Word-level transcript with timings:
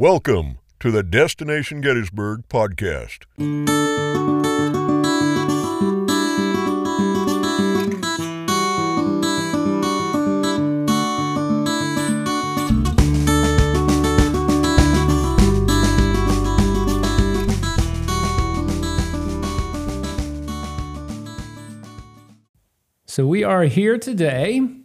Welcome 0.00 0.60
to 0.78 0.90
the 0.90 1.02
Destination 1.02 1.82
Gettysburg 1.82 2.48
podcast. 2.48 3.26
So 23.04 23.26
we 23.26 23.44
are 23.44 23.64
here 23.64 23.98
today 23.98 24.79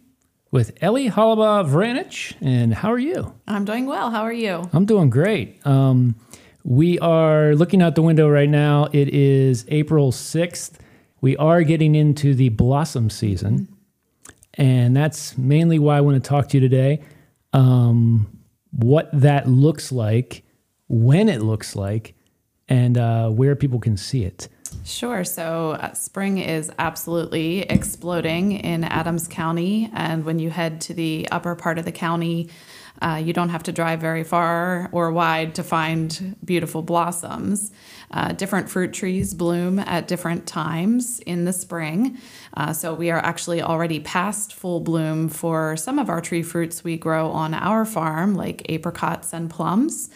with 0.50 0.76
Ellie 0.80 1.10
Hollabaugh 1.10 1.68
Vranich. 1.68 2.34
And 2.40 2.74
how 2.74 2.92
are 2.92 2.98
you? 2.98 3.34
I'm 3.46 3.64
doing 3.64 3.86
well. 3.86 4.10
How 4.10 4.22
are 4.22 4.32
you? 4.32 4.68
I'm 4.72 4.86
doing 4.86 5.10
great. 5.10 5.64
Um, 5.66 6.14
we 6.64 6.98
are 6.98 7.54
looking 7.54 7.82
out 7.82 7.94
the 7.94 8.02
window 8.02 8.28
right 8.28 8.48
now. 8.48 8.88
It 8.92 9.08
is 9.08 9.64
April 9.68 10.12
6th. 10.12 10.72
We 11.20 11.36
are 11.36 11.62
getting 11.62 11.94
into 11.94 12.34
the 12.34 12.48
blossom 12.50 13.10
season. 13.10 13.68
And 14.54 14.96
that's 14.96 15.36
mainly 15.36 15.78
why 15.78 15.98
I 15.98 16.00
want 16.00 16.22
to 16.22 16.28
talk 16.28 16.48
to 16.48 16.56
you 16.56 16.60
today. 16.60 17.02
Um, 17.52 18.40
what 18.70 19.08
that 19.12 19.48
looks 19.48 19.92
like, 19.92 20.44
when 20.88 21.28
it 21.28 21.42
looks 21.42 21.76
like, 21.76 22.14
and 22.68 22.98
uh, 22.98 23.30
where 23.30 23.54
people 23.54 23.78
can 23.78 23.96
see 23.96 24.24
it. 24.24 24.48
Sure. 24.84 25.24
So, 25.24 25.72
uh, 25.72 25.92
spring 25.92 26.38
is 26.38 26.70
absolutely 26.78 27.60
exploding 27.60 28.52
in 28.52 28.84
Adams 28.84 29.28
County. 29.28 29.90
And 29.92 30.24
when 30.24 30.38
you 30.38 30.50
head 30.50 30.80
to 30.82 30.94
the 30.94 31.28
upper 31.30 31.54
part 31.54 31.78
of 31.78 31.84
the 31.84 31.92
county, 31.92 32.48
uh, 33.02 33.20
you 33.22 33.32
don't 33.32 33.50
have 33.50 33.64
to 33.64 33.72
drive 33.72 34.00
very 34.00 34.24
far 34.24 34.88
or 34.92 35.12
wide 35.12 35.54
to 35.56 35.62
find 35.62 36.36
beautiful 36.44 36.82
blossoms. 36.82 37.70
Uh, 38.10 38.32
different 38.32 38.70
fruit 38.70 38.92
trees 38.92 39.34
bloom 39.34 39.78
at 39.80 40.08
different 40.08 40.46
times 40.46 41.20
in 41.20 41.44
the 41.44 41.52
spring. 41.52 42.16
Uh, 42.56 42.72
so, 42.72 42.94
we 42.94 43.10
are 43.10 43.18
actually 43.18 43.60
already 43.60 44.00
past 44.00 44.54
full 44.54 44.80
bloom 44.80 45.28
for 45.28 45.76
some 45.76 45.98
of 45.98 46.08
our 46.08 46.20
tree 46.20 46.42
fruits 46.42 46.84
we 46.84 46.96
grow 46.96 47.30
on 47.30 47.52
our 47.52 47.84
farm, 47.84 48.34
like 48.34 48.70
apricots 48.70 49.32
and 49.32 49.50
plums. 49.50 50.08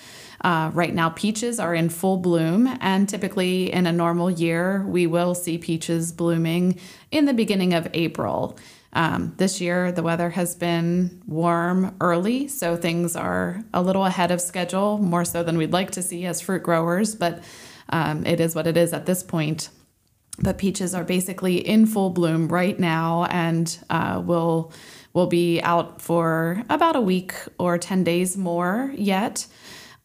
Uh, 0.42 0.70
right 0.72 0.94
now, 0.94 1.10
peaches 1.10 1.60
are 1.60 1.74
in 1.74 1.88
full 1.90 2.16
bloom, 2.16 2.66
and 2.80 3.08
typically 3.08 3.70
in 3.72 3.86
a 3.86 3.92
normal 3.92 4.30
year, 4.30 4.84
we 4.86 5.06
will 5.06 5.34
see 5.34 5.58
peaches 5.58 6.12
blooming 6.12 6.78
in 7.10 7.26
the 7.26 7.34
beginning 7.34 7.74
of 7.74 7.86
April. 7.92 8.58
Um, 8.92 9.34
this 9.36 9.60
year, 9.60 9.92
the 9.92 10.02
weather 10.02 10.30
has 10.30 10.54
been 10.54 11.22
warm 11.26 11.94
early, 12.00 12.48
so 12.48 12.76
things 12.76 13.14
are 13.16 13.62
a 13.74 13.82
little 13.82 14.06
ahead 14.06 14.30
of 14.30 14.40
schedule, 14.40 14.98
more 14.98 15.24
so 15.24 15.42
than 15.42 15.58
we'd 15.58 15.72
like 15.72 15.90
to 15.92 16.02
see 16.02 16.24
as 16.24 16.40
fruit 16.40 16.62
growers, 16.62 17.14
but 17.14 17.42
um, 17.90 18.24
it 18.24 18.40
is 18.40 18.54
what 18.54 18.66
it 18.66 18.76
is 18.76 18.92
at 18.92 19.06
this 19.06 19.22
point. 19.22 19.68
But 20.42 20.58
peaches 20.58 20.94
are 20.94 21.04
basically 21.04 21.56
in 21.56 21.86
full 21.86 22.10
bloom 22.10 22.48
right 22.48 22.78
now 22.78 23.24
and 23.24 23.78
uh, 23.90 24.22
will 24.24 24.72
will 25.12 25.26
be 25.26 25.60
out 25.60 26.00
for 26.00 26.62
about 26.70 26.94
a 26.94 27.00
week 27.00 27.34
or 27.58 27.76
10 27.76 28.04
days 28.04 28.36
more 28.36 28.92
yet. 28.96 29.46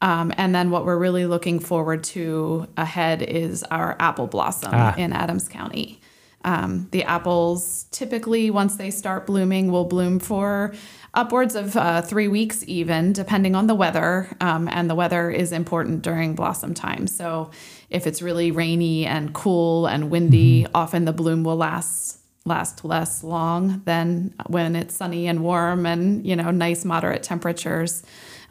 Um, 0.02 0.34
and 0.38 0.54
then 0.54 0.72
what 0.72 0.86
we're 0.86 0.98
really 0.98 1.26
looking 1.26 1.60
forward 1.60 2.04
to 2.06 2.68
ahead 2.78 3.22
is 3.22 3.64
our 3.64 3.96
apple 4.00 4.28
blossom 4.28 4.72
Ah. 4.74 4.94
in 4.98 5.14
Adams 5.14 5.48
County. 5.48 6.00
Um, 6.44 6.88
the 6.92 7.04
apples 7.06 7.86
typically, 7.92 8.52
once 8.52 8.76
they 8.76 8.92
start 8.92 9.26
blooming, 9.26 9.72
will 9.72 9.86
bloom 9.86 10.20
for 10.20 10.74
upwards 11.16 11.56
of 11.56 11.76
uh, 11.76 12.02
three 12.04 12.28
weeks, 12.28 12.64
even 12.68 13.14
depending 13.14 13.56
on 13.56 13.66
the 13.66 13.74
weather. 13.74 14.28
Um, 14.42 14.68
and 14.72 14.88
the 14.88 14.94
weather 14.94 15.32
is 15.32 15.52
important 15.52 16.04
during 16.04 16.36
blossom 16.36 16.76
time. 16.76 17.08
So 17.08 17.50
if 17.90 18.06
it's 18.06 18.22
really 18.22 18.52
rainy 18.52 19.08
and 19.08 19.34
cool 19.34 19.88
and 19.88 20.12
windy, 20.12 20.68
often 20.76 21.06
the 21.06 21.14
bloom 21.14 21.44
will 21.44 21.56
last 21.58 22.20
last 22.48 22.86
less 22.86 23.24
long 23.24 23.82
than 23.86 24.32
when 24.46 24.76
it's 24.76 24.94
sunny 24.94 25.26
and 25.26 25.42
warm 25.42 25.88
and 25.88 26.24
you 26.28 26.36
know 26.36 26.52
nice 26.52 26.86
moderate 26.86 27.24
temperatures. 27.24 28.04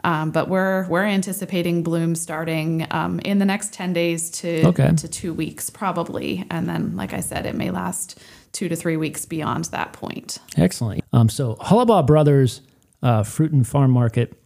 Um, 0.05 0.31
but 0.31 0.49
we're 0.49 0.87
we're 0.89 1.05
anticipating 1.05 1.83
bloom 1.83 2.15
starting 2.15 2.87
um, 2.91 3.19
in 3.21 3.39
the 3.39 3.45
next 3.45 3.73
ten 3.73 3.93
days 3.93 4.31
to 4.43 4.67
Okay. 4.69 4.93
to 4.95 5.09
two 5.09 5.33
weeks 5.35 5.71
probably, 5.71 6.45
and 6.51 6.69
then 6.69 6.95
like 6.95 7.13
I 7.13 7.21
said, 7.21 7.47
it 7.47 7.55
may 7.55 7.71
last 7.71 8.21
two 8.53 8.69
to 8.69 8.77
three 8.77 8.97
weeks 8.97 9.25
beyond 9.27 9.65
that 9.67 9.93
point. 9.95 10.39
Excellent. 10.57 11.03
Um, 11.13 11.29
so 11.29 11.57
Hollabaugh 11.57 12.07
Brothers 12.07 12.61
uh, 13.03 13.23
Fruit 13.25 13.53
and 13.53 13.67
Farm 13.67 13.91
Market, 13.91 14.39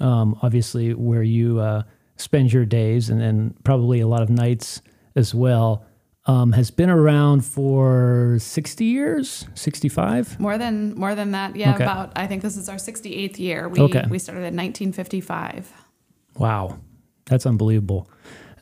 um, 0.00 0.38
obviously 0.42 0.94
where 0.94 1.22
you 1.22 1.58
uh, 1.60 1.82
spend 2.16 2.52
your 2.52 2.64
days 2.64 3.10
and, 3.10 3.20
and 3.20 3.54
probably 3.64 4.00
a 4.00 4.06
lot 4.06 4.22
of 4.22 4.30
nights 4.30 4.80
as 5.16 5.34
well, 5.34 5.84
um, 6.26 6.52
has 6.52 6.70
been 6.70 6.90
around 6.90 7.44
for 7.44 8.36
60 8.40 8.84
years, 8.84 9.46
65? 9.54 10.38
More 10.40 10.58
than 10.58 10.94
more 10.98 11.14
than 11.14 11.30
that, 11.32 11.54
yeah. 11.56 11.74
Okay. 11.74 11.84
About 11.84 12.12
I 12.16 12.26
think 12.26 12.42
this 12.42 12.56
is 12.56 12.68
our 12.68 12.78
sixty 12.78 13.14
eighth 13.14 13.38
year. 13.38 13.68
We 13.68 13.80
Okay. 13.80 14.04
we 14.10 14.18
started 14.18 14.44
in 14.44 14.56
nineteen 14.56 14.92
fifty 14.92 15.20
five. 15.20 15.72
Wow, 16.36 16.78
that's 17.26 17.46
unbelievable. 17.46 18.10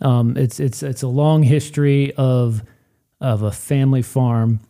Um, 0.01 0.37
it's 0.37 0.61
it's 0.61 0.83
it's 0.83 1.03
a 1.03 1.09
long 1.09 1.43
history 1.43 2.13
of 2.17 2.63
of 3.21 3.43
a 3.43 3.51
family 3.51 4.03
farm, 4.03 4.61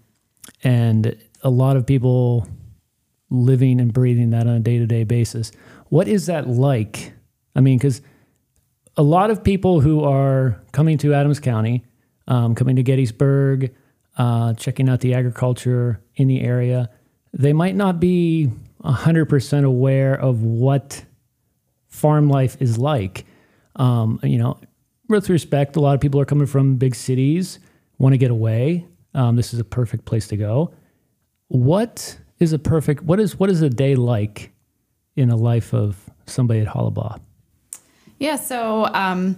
and 0.62 1.16
a 1.42 1.50
lot 1.50 1.76
of 1.76 1.86
people 1.86 2.46
living 3.30 3.80
and 3.80 3.92
breathing 3.92 4.30
that 4.30 4.46
on 4.46 4.54
a 4.54 4.60
day 4.60 4.78
to 4.78 4.86
day 4.86 5.02
basis. 5.04 5.50
What 5.88 6.06
is 6.06 6.26
that 6.26 6.48
like? 6.48 7.12
I 7.56 7.60
mean, 7.60 7.78
because 7.78 8.00
a 8.96 9.02
lot 9.02 9.30
of 9.30 9.42
people 9.42 9.80
who 9.80 10.04
are 10.04 10.60
coming 10.72 10.98
to 10.98 11.12
Adams 11.14 11.40
County, 11.40 11.84
um, 12.28 12.54
coming 12.54 12.76
to 12.76 12.82
Gettysburg, 12.82 13.74
uh, 14.16 14.54
checking 14.54 14.88
out 14.88 15.00
the 15.00 15.14
agriculture 15.14 16.00
in 16.16 16.28
the 16.28 16.40
area, 16.40 16.90
they 17.32 17.52
might 17.52 17.74
not 17.74 18.00
be 18.00 18.50
100% 18.84 19.64
aware 19.64 20.14
of 20.14 20.42
what 20.42 21.04
farm 21.88 22.28
life 22.28 22.56
is 22.60 22.78
like. 22.78 23.24
Um, 23.76 24.20
you 24.22 24.38
know, 24.38 24.58
with 25.08 25.28
respect, 25.28 25.76
a 25.76 25.80
lot 25.80 25.94
of 25.94 26.00
people 26.00 26.20
are 26.20 26.24
coming 26.24 26.46
from 26.46 26.76
big 26.76 26.94
cities, 26.94 27.58
want 27.98 28.12
to 28.12 28.18
get 28.18 28.30
away. 28.30 28.86
Um, 29.14 29.36
this 29.36 29.54
is 29.54 29.60
a 29.60 29.64
perfect 29.64 30.04
place 30.04 30.28
to 30.28 30.36
go. 30.36 30.72
What 31.48 32.18
is 32.38 32.52
a 32.52 32.58
perfect? 32.58 33.02
What 33.02 33.20
is 33.20 33.38
what 33.38 33.50
is 33.50 33.62
a 33.62 33.70
day 33.70 33.94
like 33.94 34.52
in 35.16 35.30
a 35.30 35.36
life 35.36 35.72
of 35.72 35.96
somebody 36.26 36.60
at 36.60 36.66
Hollabaugh? 36.66 37.20
Yeah, 38.18 38.36
so 38.36 38.86
um, 38.86 39.36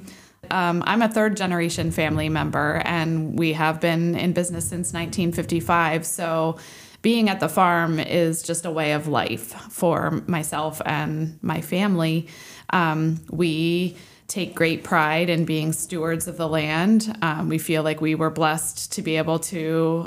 um, 0.50 0.82
I'm 0.86 1.02
a 1.02 1.08
third 1.08 1.36
generation 1.36 1.90
family 1.90 2.28
member, 2.28 2.82
and 2.84 3.38
we 3.38 3.52
have 3.54 3.80
been 3.80 4.14
in 4.14 4.32
business 4.32 4.64
since 4.64 4.92
1955. 4.92 6.06
So 6.06 6.58
being 7.02 7.28
at 7.28 7.40
the 7.40 7.48
farm 7.48 7.98
is 7.98 8.42
just 8.42 8.64
a 8.66 8.70
way 8.70 8.92
of 8.92 9.06
life 9.06 9.52
for 9.70 10.22
myself 10.26 10.80
and 10.84 11.38
my 11.42 11.60
family. 11.60 12.28
Um, 12.70 13.20
we 13.30 13.96
take 14.28 14.54
great 14.54 14.82
pride 14.82 15.30
in 15.30 15.44
being 15.44 15.72
stewards 15.72 16.26
of 16.26 16.36
the 16.36 16.48
land. 16.48 17.16
Um, 17.22 17.48
we 17.48 17.58
feel 17.58 17.82
like 17.82 18.00
we 18.00 18.14
were 18.14 18.30
blessed 18.30 18.92
to 18.94 19.02
be 19.02 19.16
able 19.16 19.38
to. 19.38 20.06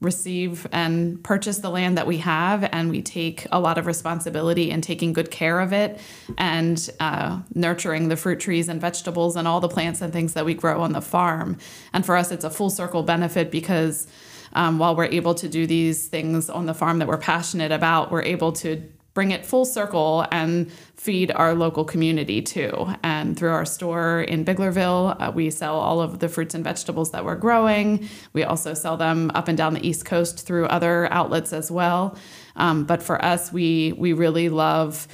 Receive 0.00 0.66
and 0.72 1.24
purchase 1.24 1.58
the 1.58 1.70
land 1.70 1.96
that 1.96 2.06
we 2.06 2.18
have, 2.18 2.68
and 2.70 2.90
we 2.90 3.00
take 3.00 3.46
a 3.50 3.58
lot 3.58 3.78
of 3.78 3.86
responsibility 3.86 4.70
in 4.70 4.82
taking 4.82 5.14
good 5.14 5.30
care 5.30 5.58
of 5.58 5.72
it 5.72 5.98
and 6.36 6.90
uh, 7.00 7.40
nurturing 7.54 8.08
the 8.08 8.16
fruit 8.16 8.38
trees 8.38 8.68
and 8.68 8.78
vegetables 8.78 9.36
and 9.36 9.48
all 9.48 9.58
the 9.60 9.68
plants 9.68 10.02
and 10.02 10.12
things 10.12 10.34
that 10.34 10.44
we 10.44 10.52
grow 10.52 10.82
on 10.82 10.92
the 10.92 11.00
farm. 11.00 11.56
And 11.94 12.04
for 12.04 12.14
us, 12.14 12.30
it's 12.30 12.44
a 12.44 12.50
full 12.50 12.68
circle 12.68 13.04
benefit 13.04 13.50
because 13.50 14.06
um, 14.52 14.78
while 14.78 14.94
we're 14.94 15.04
able 15.04 15.34
to 15.34 15.48
do 15.48 15.66
these 15.66 16.08
things 16.08 16.50
on 16.50 16.66
the 16.66 16.74
farm 16.74 16.98
that 16.98 17.08
we're 17.08 17.16
passionate 17.16 17.72
about, 17.72 18.10
we're 18.10 18.22
able 18.22 18.52
to 18.52 18.82
bring 19.16 19.30
it 19.30 19.46
full 19.46 19.64
circle 19.64 20.26
and 20.30 20.70
feed 20.94 21.32
our 21.32 21.54
local 21.54 21.86
community 21.86 22.42
too. 22.42 22.86
And 23.02 23.34
through 23.34 23.48
our 23.48 23.64
store 23.64 24.20
in 24.20 24.44
Biglerville, 24.44 25.16
uh, 25.18 25.32
we 25.32 25.48
sell 25.48 25.76
all 25.76 26.02
of 26.02 26.18
the 26.18 26.28
fruits 26.28 26.54
and 26.54 26.62
vegetables 26.62 27.12
that 27.12 27.24
we're 27.24 27.36
growing. 27.36 28.10
We 28.34 28.44
also 28.44 28.74
sell 28.74 28.98
them 28.98 29.30
up 29.34 29.48
and 29.48 29.56
down 29.56 29.72
the 29.72 29.88
East 29.88 30.04
Coast 30.04 30.46
through 30.46 30.66
other 30.66 31.10
outlets 31.10 31.54
as 31.54 31.70
well. 31.70 32.18
Um, 32.56 32.84
but 32.84 33.02
for 33.02 33.24
us, 33.24 33.50
we 33.50 33.94
we 33.94 34.12
really 34.12 34.50
love. 34.50 35.08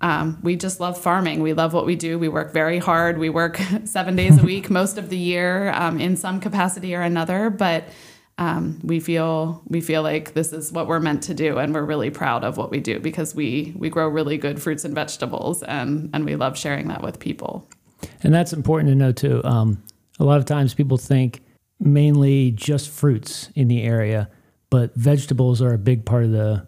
Um, 0.00 0.38
we 0.44 0.54
just 0.54 0.78
love 0.78 0.96
farming. 0.96 1.42
We 1.42 1.52
love 1.52 1.74
what 1.74 1.84
we 1.84 1.96
do. 1.96 2.16
We 2.16 2.28
work 2.28 2.52
very 2.52 2.78
hard. 2.78 3.18
We 3.18 3.28
work 3.28 3.58
seven 3.86 4.14
days 4.14 4.40
a 4.40 4.44
week 4.44 4.70
most 4.70 4.98
of 4.98 5.10
the 5.10 5.18
year 5.18 5.72
um, 5.72 6.00
in 6.00 6.16
some 6.16 6.38
capacity 6.38 6.94
or 6.94 7.00
another. 7.02 7.50
But 7.50 7.88
um, 8.38 8.78
we 8.84 9.00
feel 9.00 9.62
we 9.66 9.80
feel 9.80 10.02
like 10.02 10.34
this 10.34 10.52
is 10.52 10.72
what 10.72 10.86
we're 10.86 11.00
meant 11.00 11.22
to 11.24 11.34
do, 11.34 11.58
and 11.58 11.74
we're 11.74 11.84
really 11.84 12.10
proud 12.10 12.44
of 12.44 12.56
what 12.56 12.70
we 12.70 12.78
do 12.78 13.00
because 13.00 13.34
we 13.34 13.74
we 13.76 13.90
grow 13.90 14.08
really 14.08 14.38
good 14.38 14.62
fruits 14.62 14.84
and 14.84 14.94
vegetables, 14.94 15.62
and 15.64 16.08
and 16.14 16.24
we 16.24 16.36
love 16.36 16.56
sharing 16.56 16.88
that 16.88 17.02
with 17.02 17.18
people. 17.18 17.68
And 18.22 18.32
that's 18.32 18.52
important 18.52 18.90
to 18.90 18.94
know 18.94 19.10
too. 19.10 19.42
Um, 19.44 19.82
a 20.20 20.24
lot 20.24 20.38
of 20.38 20.44
times 20.44 20.72
people 20.72 20.96
think 20.96 21.42
mainly 21.80 22.52
just 22.52 22.90
fruits 22.90 23.50
in 23.56 23.66
the 23.66 23.82
area, 23.82 24.30
but 24.70 24.94
vegetables 24.94 25.60
are 25.60 25.74
a 25.74 25.78
big 25.78 26.04
part 26.04 26.24
of 26.24 26.30
the 26.30 26.66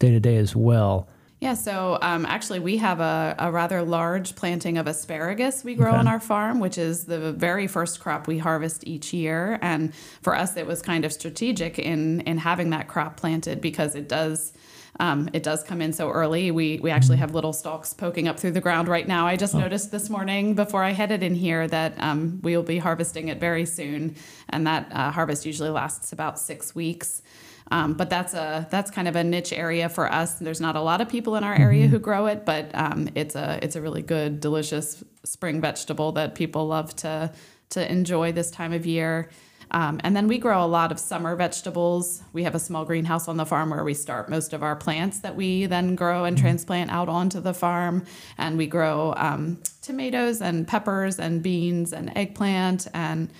day 0.00 0.10
to 0.10 0.20
day 0.20 0.36
as 0.36 0.56
well. 0.56 1.08
Yeah, 1.40 1.54
so 1.54 1.98
um, 2.00 2.24
actually, 2.24 2.60
we 2.60 2.78
have 2.78 3.00
a, 3.00 3.34
a 3.38 3.50
rather 3.52 3.82
large 3.82 4.34
planting 4.34 4.78
of 4.78 4.86
asparagus 4.86 5.62
we 5.62 5.74
grow 5.74 5.90
Okay. 5.90 5.98
on 5.98 6.08
our 6.08 6.20
farm, 6.20 6.58
which 6.58 6.78
is 6.78 7.04
the 7.04 7.32
very 7.32 7.66
first 7.66 8.00
crop 8.00 8.26
we 8.26 8.38
harvest 8.38 8.86
each 8.86 9.12
year. 9.12 9.58
And 9.60 9.94
for 10.22 10.34
us, 10.34 10.56
it 10.56 10.66
was 10.66 10.80
kind 10.80 11.04
of 11.04 11.12
strategic 11.12 11.78
in 11.78 12.20
in 12.22 12.38
having 12.38 12.70
that 12.70 12.88
crop 12.88 13.16
planted 13.18 13.60
because 13.60 13.94
it 13.94 14.08
does. 14.08 14.52
Um, 15.00 15.28
it 15.32 15.42
does 15.42 15.64
come 15.64 15.82
in 15.82 15.92
so 15.92 16.08
early. 16.08 16.52
We 16.52 16.78
we 16.78 16.90
actually 16.90 17.16
have 17.18 17.34
little 17.34 17.52
stalks 17.52 17.92
poking 17.92 18.28
up 18.28 18.38
through 18.38 18.52
the 18.52 18.60
ground 18.60 18.86
right 18.88 19.06
now. 19.06 19.26
I 19.26 19.36
just 19.36 19.52
noticed 19.52 19.90
this 19.90 20.08
morning 20.08 20.54
before 20.54 20.84
I 20.84 20.92
headed 20.92 21.22
in 21.24 21.34
here 21.34 21.66
that 21.66 21.94
um, 21.98 22.38
we 22.42 22.56
will 22.56 22.62
be 22.62 22.78
harvesting 22.78 23.26
it 23.28 23.40
very 23.40 23.66
soon, 23.66 24.14
and 24.48 24.66
that 24.68 24.86
uh, 24.92 25.10
harvest 25.10 25.44
usually 25.44 25.70
lasts 25.70 26.12
about 26.12 26.38
six 26.38 26.74
weeks. 26.76 27.22
Um, 27.70 27.94
but 27.94 28.10
that's 28.10 28.34
a 28.34 28.66
that's 28.70 28.90
kind 28.90 29.08
of 29.08 29.16
a 29.16 29.24
niche 29.24 29.52
area 29.52 29.88
for 29.88 30.10
us. 30.12 30.34
There's 30.34 30.60
not 30.60 30.76
a 30.76 30.80
lot 30.80 31.00
of 31.00 31.08
people 31.08 31.36
in 31.36 31.44
our 31.44 31.54
area 31.54 31.86
who 31.86 31.98
grow 31.98 32.26
it, 32.26 32.44
but 32.44 32.70
um, 32.74 33.08
it's 33.14 33.34
a 33.34 33.58
it's 33.62 33.74
a 33.76 33.80
really 33.80 34.02
good, 34.02 34.40
delicious 34.40 35.02
spring 35.24 35.60
vegetable 35.60 36.12
that 36.12 36.34
people 36.34 36.66
love 36.66 36.94
to 36.96 37.32
to 37.70 37.90
enjoy 37.90 38.32
this 38.32 38.50
time 38.50 38.72
of 38.72 38.84
year. 38.86 39.30
Um, 39.70 40.00
and 40.04 40.14
then 40.14 40.28
we 40.28 40.38
grow 40.38 40.64
a 40.64 40.66
lot 40.66 40.92
of 40.92 41.00
summer 41.00 41.34
vegetables. 41.34 42.22
We 42.32 42.44
have 42.44 42.54
a 42.54 42.60
small 42.60 42.84
greenhouse 42.84 43.26
on 43.26 43.36
the 43.38 43.46
farm 43.46 43.70
where 43.70 43.82
we 43.82 43.94
start 43.94 44.28
most 44.28 44.52
of 44.52 44.62
our 44.62 44.76
plants 44.76 45.20
that 45.20 45.34
we 45.34 45.66
then 45.66 45.96
grow 45.96 46.24
and 46.24 46.38
transplant 46.38 46.92
out 46.92 47.08
onto 47.08 47.40
the 47.40 47.54
farm. 47.54 48.04
And 48.38 48.56
we 48.56 48.66
grow 48.66 49.14
um, 49.16 49.62
tomatoes 49.82 50.40
and 50.40 50.68
peppers 50.68 51.18
and 51.18 51.42
beans 51.42 51.92
and 51.92 52.16
eggplant 52.16 52.86
and 52.94 53.30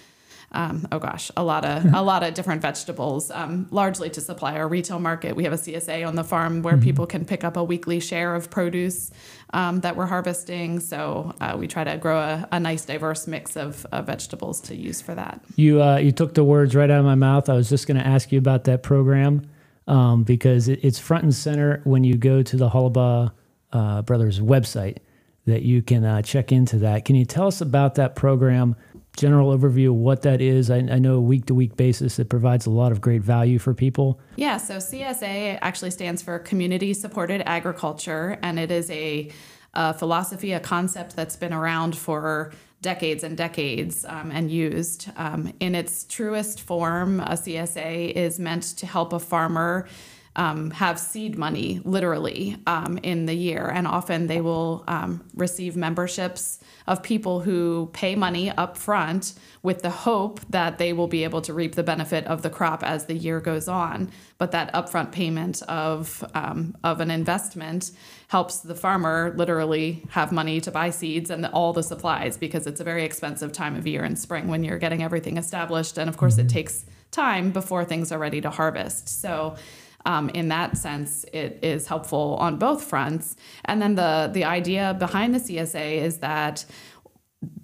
um, 0.55 0.87
oh 0.93 0.99
gosh, 0.99 1.31
a 1.37 1.43
lot 1.43 1.65
of 1.65 1.85
a 1.93 2.01
lot 2.01 2.23
of 2.23 2.35
different 2.35 2.63
vegetables, 2.63 3.31
um, 3.31 3.67
largely 3.71 4.09
to 4.11 4.21
supply 4.21 4.57
our 4.57 4.69
retail 4.69 4.99
market. 4.99 5.37
We 5.37 5.45
have 5.45 5.53
a 5.53 5.57
CSA 5.57 6.07
on 6.07 6.15
the 6.15 6.25
farm 6.25 6.63
where 6.63 6.79
people 6.79 7.07
can 7.07 7.25
pick 7.25 7.45
up 7.45 7.57
a 7.57 7.65
weekly 7.65 8.01
share 8.01 8.35
of 8.35 8.51
produce 8.51 9.11
um, 9.53 9.81
that 9.81 9.97
we're 9.97 10.07
harvesting. 10.07 10.81
So 10.81 11.35
uh, 11.41 11.57
we 11.59 11.67
try 11.67 11.85
to 11.85 11.97
grow 11.97 12.19
a, 12.19 12.49
a 12.53 12.61
nice, 12.61 12.85
diverse 12.85 13.27
mix 13.27 13.57
of, 13.57 13.85
of 13.93 14.07
vegetables 14.07 14.61
to 14.63 14.77
use 14.77 15.01
for 15.03 15.15
that. 15.15 15.41
You 15.57 15.83
uh, 15.83 15.97
you 15.97 16.13
took 16.13 16.35
the 16.35 16.45
words 16.45 16.75
right 16.75 16.91
out 16.91 17.01
of 17.01 17.05
my 17.05 17.15
mouth. 17.15 17.49
I 17.49 17.55
was 17.55 17.69
just 17.69 17.87
going 17.87 17.99
to 17.99 18.07
ask 18.07 18.33
you 18.33 18.39
about 18.39 18.65
that 18.65 18.83
program 18.83 19.49
um, 19.87 20.23
because 20.25 20.69
it, 20.69 20.81
it's 20.83 20.99
front 20.99 21.25
and 21.25 21.35
center 21.35 21.81
when 21.85 22.05
you 22.05 22.17
go 22.17 22.43
to 22.43 22.57
the 22.57 22.71
Hollabaugh 22.71 23.33
uh, 23.73 24.03
Brothers 24.03 24.41
website 24.41 24.99
that 25.47 25.63
you 25.63 25.83
can 25.83 26.05
uh, 26.05 26.23
check 26.23 26.53
into 26.53 26.79
that. 26.79 27.05
Can 27.05 27.17
you 27.17 27.25
tell 27.25 27.47
us 27.47 27.61
about 27.61 27.97
that 27.97 28.17
program? 28.17 28.77
General 29.17 29.57
overview 29.57 29.89
of 29.89 29.95
what 29.95 30.23
that 30.23 30.41
is. 30.41 30.71
I, 30.71 30.79
I 30.79 30.99
know 30.99 31.21
week 31.21 31.47
to 31.47 31.55
week 31.55 31.77
basis 31.77 32.19
it 32.19 32.29
provides 32.29 32.67
a 32.67 32.71
lot 32.71 32.93
of 32.93 33.01
great 33.01 33.23
value 33.23 33.59
for 33.59 33.75
people. 33.75 34.21
Yeah, 34.37 34.57
so 34.57 34.79
CSA 34.79 35.59
actually 35.63 35.91
stands 35.91 36.21
for 36.23 36.39
Community 36.41 36.93
Supported 36.95 37.43
Agriculture, 37.47 38.39
and 38.43 38.59
it 38.59 38.71
is 38.71 38.91
a, 38.91 39.31
a 39.75 39.95
philosophy, 39.95 40.53
a 40.53 40.61
concept 40.61 41.15
that's 41.15 41.37
been 41.37 41.53
around 41.53 41.97
for 41.97 42.53
decades 42.85 43.25
and 43.25 43.37
decades 43.37 44.05
um, 44.05 44.31
and 44.31 44.51
used. 44.51 45.11
Um, 45.17 45.53
in 45.59 45.75
its 45.75 46.05
truest 46.05 46.61
form, 46.61 47.21
a 47.21 47.33
CSA 47.33 48.13
is 48.13 48.39
meant 48.39 48.63
to 48.79 48.87
help 48.87 49.13
a 49.13 49.19
farmer. 49.19 49.89
Um, 50.37 50.73
have 50.73 50.99
seed 50.99 51.39
money 51.39 51.81
literally 51.85 52.57
um, 52.67 52.99
in 53.05 53.27
the 53.27 53.35
year, 53.35 53.69
and 53.69 53.87
often 53.87 54.27
they 54.27 54.41
will 54.41 54.83
um, 54.89 55.25
receive 55.35 55.77
memberships 55.77 56.59
of 56.89 57.05
people 57.05 57.41
who 57.41 57.89
pay 57.93 58.17
money 58.17 58.51
up 58.51 58.77
front 58.77 59.35
with 59.63 59.83
the 59.83 59.91
hope 59.91 60.41
that 60.51 60.79
they 60.79 60.93
will 60.93 61.07
be 61.07 61.23
able 61.23 61.41
to 61.43 61.55
reap 61.55 61.77
the 61.77 61.85
benefit 61.85 62.27
of 62.27 62.43
the 62.43 62.51
crop 62.51 62.83
as 62.83 63.07
the 63.07 63.15
year 63.15 63.41
goes 63.41 63.69
on. 63.69 64.11
But 64.37 64.51
that 64.51 64.75
upfront 64.75 65.13
payment 65.13 65.63
of 65.63 66.25
um, 66.35 66.77
of 66.83 67.01
an 67.01 67.11
investment 67.11 67.93
helps 68.29 68.59
the 68.59 68.75
farmer 68.75 69.33
literally 69.37 70.03
have 70.11 70.33
money 70.33 70.61
to 70.63 70.71
buy 70.71 70.91
seeds 70.91 71.31
and 71.31 71.47
all 71.47 71.73
the 71.73 71.83
supplies 71.83 72.37
because 72.37 72.67
it's 72.67 72.81
a 72.81 72.85
very 72.85 73.05
expensive 73.05 73.53
time 73.53 73.77
of 73.77 73.87
year 73.87 74.05
in 74.05 74.17
spring 74.17 74.49
when 74.49 74.65
you're 74.65 74.79
getting 74.79 75.03
everything 75.03 75.37
established, 75.37 75.97
and 75.97 76.11
of 76.11 76.17
course 76.17 76.39
it 76.39 76.49
takes 76.49 76.85
time 77.13 77.53
before 77.53 77.85
things 77.85 78.11
are 78.11 78.19
ready 78.19 78.41
to 78.41 78.51
harvest. 78.51 79.09
So 79.09 79.57
um, 80.05 80.29
in 80.31 80.49
that 80.49 80.77
sense, 80.77 81.25
it 81.33 81.59
is 81.63 81.87
helpful 81.87 82.37
on 82.41 82.57
both 82.57 82.85
fronts. 82.85 83.37
And 83.65 83.81
then 83.81 83.95
the 83.95 84.31
the 84.33 84.45
idea 84.45 84.95
behind 84.99 85.35
the 85.35 85.39
CSA 85.39 85.99
is 85.99 86.19
that 86.19 86.65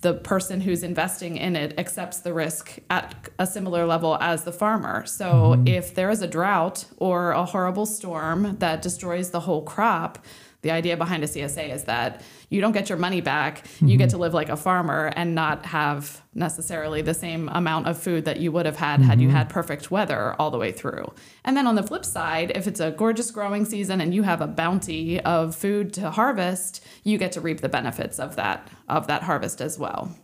the 0.03 0.15
person 0.15 0.61
who's 0.61 0.83
investing 0.83 1.37
in 1.37 1.57
it 1.57 1.79
accepts 1.79 2.21
the 2.21 2.33
risk 2.33 2.79
at 2.91 3.15
a 3.39 3.47
similar 3.47 3.87
level 3.87 4.17
as 4.21 4.45
the 4.45 4.53
farmer. 4.53 5.07
So 5.07 5.63
if 5.67 5.95
there 5.95 6.11
is 6.11 6.23
a 6.23 6.27
drought 6.27 6.85
or 6.99 7.33
a 7.33 7.45
horrible 7.45 7.87
storm 7.87 8.57
that 8.59 8.83
destroys 8.83 9.31
the 9.31 9.41
whole 9.41 9.63
crop, 9.63 10.19
the 10.63 10.71
idea 10.71 10.97
behind 10.97 11.25
a 11.25 11.27
CSA 11.27 11.73
is 11.73 11.85
that 11.85 12.23
you 12.51 12.61
don't 12.61 12.73
get 12.73 12.89
your 12.89 12.99
money 12.99 13.21
back. 13.21 13.65
You 13.81 13.97
get 13.97 14.09
mm-hmm. 14.09 14.17
to 14.17 14.19
live 14.19 14.35
like 14.35 14.49
a 14.49 14.57
farmer 14.57 15.13
and 15.17 15.35
not 15.35 15.67
have 15.67 16.21
necessarily 16.35 17.01
the 17.01 17.15
same 17.15 17.49
amount 17.49 17.87
of 17.87 18.01
food 18.01 18.25
that 18.25 18.41
you 18.41 18.53
would 18.53 18.67
have 18.67 18.77
had 18.77 19.01
had 19.01 19.21
you 19.21 19.29
mm-hmm. 19.29 19.37
had 19.37 19.49
perfect 19.49 19.91
weather 19.91 20.35
all 20.39 20.51
the 20.51 20.59
way 20.59 20.73
through. 20.73 21.13
And 21.45 21.57
then 21.57 21.67
on 21.67 21.77
the 21.77 21.83
flip 21.83 22.05
side, 22.05 22.53
if 22.55 22.67
it's 22.67 22.81
a 22.81 22.91
gorgeous 22.91 23.31
growing 23.31 23.65
season 23.65 24.01
and 24.01 24.15
you 24.15 24.23
have 24.23 24.41
a 24.41 24.47
bounty 24.47 25.21
of 25.21 25.55
food 25.55 25.93
to 25.95 26.11
harvest, 26.11 26.85
you 27.05 27.19
get 27.19 27.33
to 27.33 27.41
reap 27.41 27.61
the 27.61 27.69
benefits 27.69 28.19
of 28.19 28.37
that 28.37 28.69
of 28.89 29.07
that 29.07 29.23
harvest 29.23 29.61
as 29.61 29.79
well. 29.79 30.15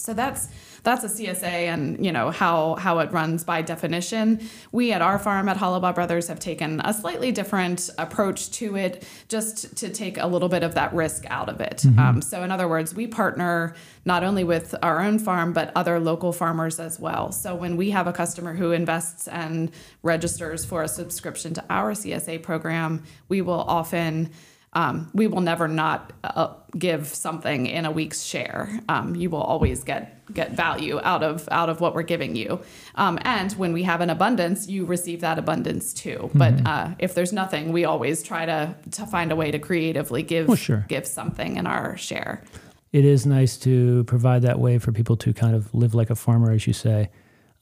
So 0.00 0.14
that's 0.14 0.48
that's 0.82 1.04
a 1.04 1.08
CSA 1.08 1.42
and 1.44 2.04
you 2.04 2.10
know 2.10 2.30
how 2.30 2.74
how 2.76 3.00
it 3.00 3.12
runs 3.12 3.44
by 3.44 3.62
definition. 3.62 4.40
We 4.72 4.92
at 4.92 5.02
our 5.02 5.18
farm 5.18 5.48
at 5.48 5.56
Hollabaugh 5.56 5.94
Brothers 5.94 6.28
have 6.28 6.40
taken 6.40 6.80
a 6.84 6.94
slightly 6.94 7.32
different 7.32 7.90
approach 7.98 8.50
to 8.52 8.76
it, 8.76 9.06
just 9.28 9.76
to 9.78 9.90
take 9.90 10.18
a 10.18 10.26
little 10.26 10.48
bit 10.48 10.62
of 10.62 10.74
that 10.74 10.94
risk 10.94 11.24
out 11.28 11.48
of 11.48 11.60
it. 11.60 11.84
Um, 11.98 12.22
so 12.22 12.42
in 12.42 12.50
other 12.50 12.68
words, 12.68 12.94
we 12.94 13.06
partner 13.06 13.74
not 14.04 14.24
only 14.24 14.44
with 14.44 14.74
our 14.82 15.00
own 15.00 15.18
farm 15.18 15.52
but 15.52 15.70
other 15.76 16.00
local 16.00 16.32
farmers 16.32 16.80
as 16.80 16.98
well. 16.98 17.32
So 17.32 17.54
when 17.54 17.76
we 17.76 17.90
have 17.90 18.06
a 18.06 18.12
customer 18.12 18.54
who 18.54 18.72
invests 18.72 19.28
and 19.28 19.70
registers 20.02 20.64
for 20.64 20.82
a 20.82 20.88
subscription 20.88 21.54
to 21.54 21.64
our 21.68 21.92
CSA 21.92 22.42
program, 22.42 23.02
we 23.28 23.42
will 23.42 23.60
often 23.60 24.30
um, 24.72 25.10
we 25.12 25.26
will 25.26 25.40
never 25.40 25.66
not 25.66 26.12
uh, 26.22 26.54
give 26.78 27.08
something 27.08 27.66
in 27.66 27.84
a 27.84 27.90
week's 27.90 28.22
share. 28.22 28.80
Um, 28.88 29.16
you 29.16 29.28
will 29.28 29.42
always 29.42 29.82
get 29.82 30.16
get 30.32 30.52
value 30.52 31.00
out 31.02 31.24
of 31.24 31.48
out 31.50 31.68
of 31.68 31.80
what 31.80 31.92
we're 31.94 32.04
giving 32.04 32.36
you. 32.36 32.60
Um, 32.94 33.18
and 33.22 33.50
when 33.54 33.72
we 33.72 33.82
have 33.82 34.00
an 34.00 34.10
abundance, 34.10 34.68
you 34.68 34.84
receive 34.84 35.22
that 35.22 35.38
abundance 35.40 35.92
too. 35.92 36.30
But 36.34 36.64
uh, 36.64 36.90
if 37.00 37.14
there's 37.14 37.32
nothing, 37.32 37.72
we 37.72 37.84
always 37.84 38.22
try 38.22 38.46
to 38.46 38.74
to 38.92 39.06
find 39.06 39.32
a 39.32 39.36
way 39.36 39.50
to 39.50 39.58
creatively 39.58 40.22
give 40.22 40.46
Well, 40.46 40.56
sure. 40.56 40.84
give 40.88 41.04
something 41.06 41.56
in 41.56 41.66
our 41.66 41.96
share. 41.96 42.44
it 42.92 43.04
is 43.04 43.26
nice 43.26 43.56
to 43.56 44.04
provide 44.04 44.42
that 44.42 44.58
way 44.60 44.78
for 44.78 44.92
people 44.92 45.16
to 45.16 45.32
kind 45.32 45.54
of 45.56 45.72
live 45.74 45.94
like 45.94 46.10
a 46.10 46.16
farmer, 46.16 46.52
as 46.52 46.66
you 46.68 46.72
say, 46.72 47.10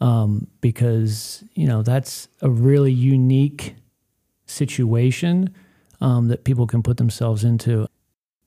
um, 0.03 0.47
because 0.61 1.43
you 1.55 1.67
know 1.67 1.83
that's 1.83 2.29
a 2.43 2.51
really 2.51 2.93
unique 2.93 3.75
situation 4.45 5.55
um, 6.01 6.29
that 6.29 6.45
people 6.45 6.67
can 6.67 6.83
put 6.83 6.97
themselves 6.97 7.45
into. 7.45 7.87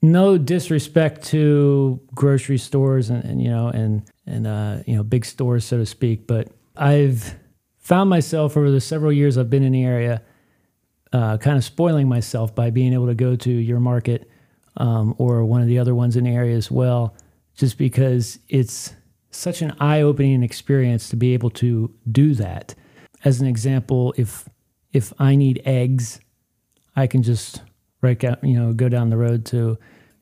No 0.00 0.36
disrespect 0.36 1.24
to 1.26 2.00
grocery 2.14 2.58
stores 2.58 3.08
and, 3.08 3.22
and 3.24 3.40
you 3.40 3.48
know 3.48 3.68
and 3.68 4.02
and 4.26 4.46
uh, 4.46 4.78
you 4.86 4.96
know 4.96 5.02
big 5.02 5.24
stores, 5.24 5.64
so 5.64 5.78
to 5.78 5.86
speak, 5.86 6.26
but 6.26 6.48
I've 6.76 7.36
found 7.78 8.10
myself 8.10 8.56
over 8.56 8.70
the 8.70 8.80
several 8.80 9.12
years 9.12 9.36
I've 9.36 9.50
been 9.50 9.62
in 9.62 9.72
the 9.72 9.84
area, 9.84 10.22
uh, 11.12 11.36
kind 11.38 11.56
of 11.56 11.64
spoiling 11.64 12.08
myself 12.08 12.54
by 12.54 12.70
being 12.70 12.92
able 12.92 13.06
to 13.06 13.14
go 13.14 13.36
to 13.36 13.50
your 13.50 13.80
market 13.80 14.30
um, 14.76 15.14
or 15.18 15.44
one 15.44 15.60
of 15.60 15.68
the 15.68 15.78
other 15.78 15.94
ones 15.94 16.16
in 16.16 16.24
the 16.24 16.30
area 16.30 16.56
as 16.56 16.70
well, 16.70 17.14
just 17.54 17.78
because 17.78 18.38
it's 18.48 18.94
such 19.30 19.62
an 19.62 19.74
eye 19.80 20.00
opening 20.00 20.42
experience 20.42 21.08
to 21.10 21.16
be 21.16 21.34
able 21.34 21.50
to 21.50 21.92
do 22.10 22.34
that. 22.34 22.74
As 23.24 23.40
an 23.40 23.46
example, 23.46 24.14
if 24.16 24.48
if 24.92 25.12
I 25.18 25.36
need 25.36 25.62
eggs, 25.64 26.20
I 26.96 27.06
can 27.06 27.22
just 27.22 27.62
right 28.00 28.22
out, 28.24 28.42
you 28.44 28.58
know, 28.58 28.72
go 28.72 28.88
down 28.88 29.10
the 29.10 29.16
road 29.16 29.44
to 29.46 29.78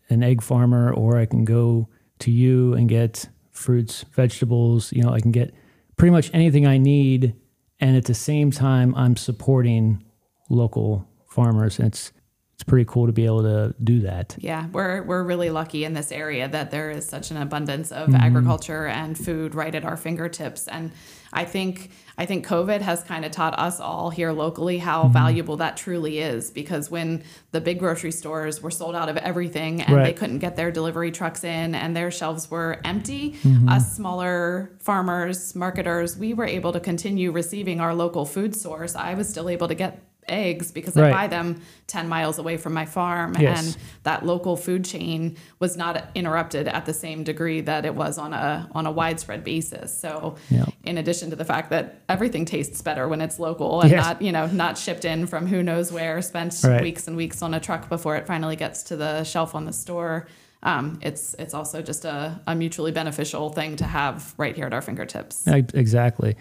an 0.09 0.23
egg 0.23 0.43
farmer, 0.43 0.93
or 0.93 1.19
I 1.19 1.27
can 1.27 1.45
go 1.45 1.89
to 2.21 2.31
you 2.31 2.75
and 2.75 2.89
get 2.89 3.29
fruits, 3.53 4.05
vegetables. 4.13 4.93
You 4.93 5.03
know, 5.03 5.13
I 5.13 5.21
can 5.21 5.33
get 5.33 5.55
pretty 5.97 6.11
much 6.13 6.31
anything 6.33 6.67
I 6.67 6.79
need, 6.79 7.35
and 7.81 7.97
at 7.97 8.05
the 8.05 8.15
same 8.15 8.51
time, 8.51 8.95
I'm 8.95 9.17
supporting 9.17 10.05
local 10.49 11.07
farmers. 11.27 11.79
And 11.79 11.89
it's 11.89 12.13
it's 12.61 12.69
pretty 12.69 12.85
cool 12.85 13.07
to 13.07 13.13
be 13.13 13.25
able 13.25 13.41
to 13.43 13.75
do 13.83 14.01
that. 14.01 14.37
Yeah, 14.39 14.67
we're 14.71 15.03
we're 15.03 15.23
really 15.25 15.49
lucky 15.49 15.85
in 15.85 15.95
this 15.95 16.13
area 16.13 16.47
that 16.47 16.71
there 16.71 16.91
is 16.91 17.09
such 17.09 17.31
an 17.31 17.39
abundance 17.39 17.91
of 17.91 18.09
Mm-hmm. 18.11 18.21
agriculture 18.21 18.87
and 18.87 19.17
food 19.17 19.55
right 19.55 19.75
at 19.75 19.85
our 19.87 19.97
fingertips. 19.97 20.69
And 20.69 20.91
I 21.33 21.47
think 21.47 21.91
I 22.19 22.27
think 22.27 22.47
COVID 22.47 22.83
has 22.83 23.03
kind 23.03 23.25
of 23.25 23.31
taught 23.33 23.59
us 23.59 23.81
all 23.81 24.11
here 24.11 24.33
locally 24.33 24.77
how 24.77 25.05
Mm-hmm. 25.05 25.13
valuable 25.15 25.57
that 25.57 25.79
truly 25.79 26.19
is. 26.19 26.51
Because 26.51 26.91
when 26.91 27.23
the 27.53 27.63
big 27.63 27.79
grocery 27.79 28.13
stores 28.13 28.61
were 28.61 28.71
sold 28.71 28.95
out 28.95 29.09
of 29.09 29.17
everything 29.17 29.81
and 29.81 30.05
they 30.05 30.13
couldn't 30.13 30.41
get 30.41 30.57
their 30.57 30.71
delivery 30.71 31.13
trucks 31.13 31.43
in 31.45 31.75
and 31.75 31.97
their 31.97 32.11
shelves 32.11 32.51
were 32.51 32.79
empty, 32.85 33.37
Mm-hmm. 33.43 33.71
us 33.71 33.97
smaller 33.97 34.71
farmers, 34.81 35.55
marketers, 35.55 36.19
we 36.19 36.35
were 36.35 36.45
able 36.47 36.73
to 36.73 36.81
continue 36.81 37.33
receiving 37.33 37.81
our 37.81 37.95
local 37.95 38.27
food 38.27 38.55
source. 38.55 38.95
I 38.95 39.15
was 39.15 39.31
still 39.31 39.49
able 39.49 39.69
to 39.69 39.75
get 39.75 40.03
eggs 40.29 40.71
because 40.71 40.95
Right. 40.97 41.13
I 41.13 41.17
buy 41.17 41.27
them 41.27 41.61
10 41.89 42.09
miles 42.09 42.39
away 42.39 42.57
from 42.57 42.73
my 42.73 42.85
farm. 42.87 43.35
Yes. 43.39 43.67
And 43.67 43.77
that 44.05 44.25
local 44.25 44.57
food 44.57 44.85
chain 44.85 45.37
was 45.59 45.77
not 45.77 46.09
interrupted 46.15 46.69
at 46.69 46.87
the 46.87 46.93
same 46.93 47.25
degree 47.25 47.61
that 47.63 47.85
it 47.85 47.95
was 47.95 48.17
on 48.19 48.33
a, 48.33 48.69
on 48.73 48.87
a 48.87 48.91
widespread 48.93 49.43
basis. 49.45 49.97
So 49.99 50.37
Yeah. 50.51 50.67
in 50.85 50.99
addition 50.99 51.31
to 51.31 51.37
the 51.37 51.45
fact 51.45 51.71
that 51.71 52.01
everything 52.09 52.45
tastes 52.45 52.81
better 52.83 53.09
when 53.09 53.21
it's 53.21 53.39
local 53.39 53.81
and 53.81 53.91
Yes. 53.91 54.05
not, 54.05 54.23
you 54.23 54.31
know, 54.33 54.47
not 54.47 54.79
shipped 54.79 55.05
in 55.05 55.27
from 55.27 55.47
who 55.47 55.63
knows 55.63 55.91
where, 55.93 56.23
spent 56.23 56.55
Right. 56.63 56.81
weeks 56.83 57.09
and 57.09 57.17
weeks 57.17 57.43
on 57.43 57.55
a 57.55 57.61
truck 57.61 57.89
before 57.89 58.17
it 58.17 58.27
finally 58.27 58.57
gets 58.57 58.83
to 58.85 58.97
the 58.97 59.25
shelf 59.25 59.55
on 59.55 59.65
the 59.65 59.73
store. 59.73 60.27
Um, 60.63 60.99
it's 61.03 61.35
it's 61.39 61.55
also 61.55 61.81
just 61.81 62.05
a, 62.05 62.39
a 62.47 62.55
mutually 62.55 62.93
beneficial 62.93 63.49
thing 63.49 63.77
to 63.77 63.85
have 63.85 64.35
right 64.37 64.55
here 64.55 64.67
at 64.67 64.75
our 64.75 64.83
fingertips. 64.83 65.47
Exactly. 65.47 66.37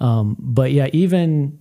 Um, 0.00 0.36
but 0.40 0.72
yeah, 0.72 0.88
even 0.92 1.58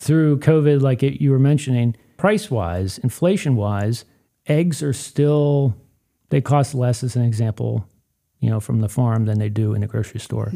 through 0.00 0.38
COVID, 0.38 0.80
like 0.80 1.02
it, 1.02 1.22
you 1.22 1.30
were 1.30 1.38
mentioning, 1.38 1.94
price 2.16 2.50
wise, 2.50 2.98
inflation 2.98 3.54
wise, 3.54 4.04
eggs 4.46 4.82
are 4.82 4.92
still, 4.94 5.76
they 6.30 6.40
cost 6.40 6.74
less, 6.74 7.04
as 7.04 7.16
an 7.16 7.22
example, 7.22 7.86
you 8.40 8.50
know, 8.50 8.60
from 8.60 8.80
the 8.80 8.88
farm 8.88 9.26
than 9.26 9.38
they 9.38 9.50
do 9.50 9.74
in 9.74 9.82
the 9.82 9.86
grocery 9.86 10.20
store. 10.20 10.50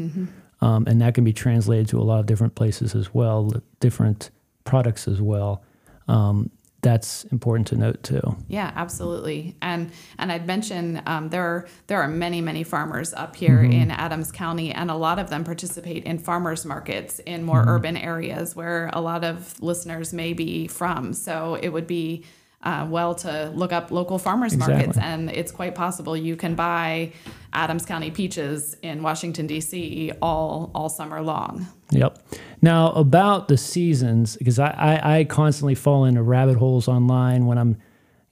Um, 0.61 0.85
and 0.87 0.99
that 1.01 1.13
can 1.13 1.23
be 1.23 1.33
translated 1.33 1.87
to 1.89 1.99
a 1.99 2.03
lot 2.03 2.19
of 2.19 2.25
different 2.25 2.55
places 2.55 2.95
as 2.95 3.13
well, 3.13 3.51
different 3.79 4.31
products 4.63 5.07
as 5.07 5.21
well. 5.21 5.63
Um, 6.07 6.49
that's 6.89 7.23
important 7.25 7.67
to 7.71 7.75
note 7.75 7.99
too. 8.03 8.21
Yeah, 8.47 8.71
absolutely. 8.75 9.55
And 9.61 9.91
and 10.19 10.31
I'd 10.31 10.45
mention 10.45 11.01
um, 11.07 11.29
there 11.29 11.43
are 11.43 11.67
there 11.87 11.99
are 12.01 12.07
many 12.07 12.41
many 12.41 12.63
farmers 12.63 13.13
up 13.13 13.35
here 13.35 13.57
Mm-hmm. 13.63 13.71
in 13.81 13.91
Adams 13.91 14.31
County, 14.31 14.71
and 14.71 14.91
a 14.91 14.95
lot 14.95 15.17
of 15.19 15.27
them 15.31 15.43
participate 15.43 16.03
in 16.05 16.19
farmers 16.19 16.63
markets 16.65 17.19
in 17.25 17.43
more 17.43 17.61
Mm-hmm. 17.61 17.69
urban 17.75 17.97
areas 17.97 18.55
where 18.55 18.89
a 18.93 19.01
lot 19.01 19.23
of 19.23 19.59
listeners 19.61 20.13
may 20.13 20.33
be 20.33 20.67
from. 20.67 21.13
So 21.13 21.55
it 21.61 21.69
would 21.69 21.87
be. 21.87 22.23
Uh, 22.65 22.87
well, 22.89 23.13
to 23.13 23.51
look 23.53 23.71
up 23.71 23.91
local 23.91 24.17
farmers 24.17 24.57
markets, 24.57 24.97
and 24.97 25.29
it's 25.29 25.51
quite 25.51 25.75
possible 25.75 26.17
you 26.17 26.35
can 26.35 26.55
buy 26.55 27.13
Adams 27.53 27.85
County 27.85 28.09
peaches 28.09 28.75
in 28.81 29.03
Washington 29.03 29.45
D.C. 29.45 30.11
all 30.19 30.71
all 30.73 30.89
summer 30.89 31.21
long. 31.21 31.67
Yep. 31.91 32.17
Now 32.63 32.91
about 32.93 33.47
the 33.47 33.57
seasons, 33.57 34.35
because 34.35 34.57
I, 34.57 34.69
I, 34.71 35.17
I 35.19 35.23
constantly 35.25 35.75
fall 35.75 36.05
into 36.05 36.23
rabbit 36.23 36.57
holes 36.57 36.87
online 36.87 37.45
when 37.45 37.59
I'm, 37.59 37.77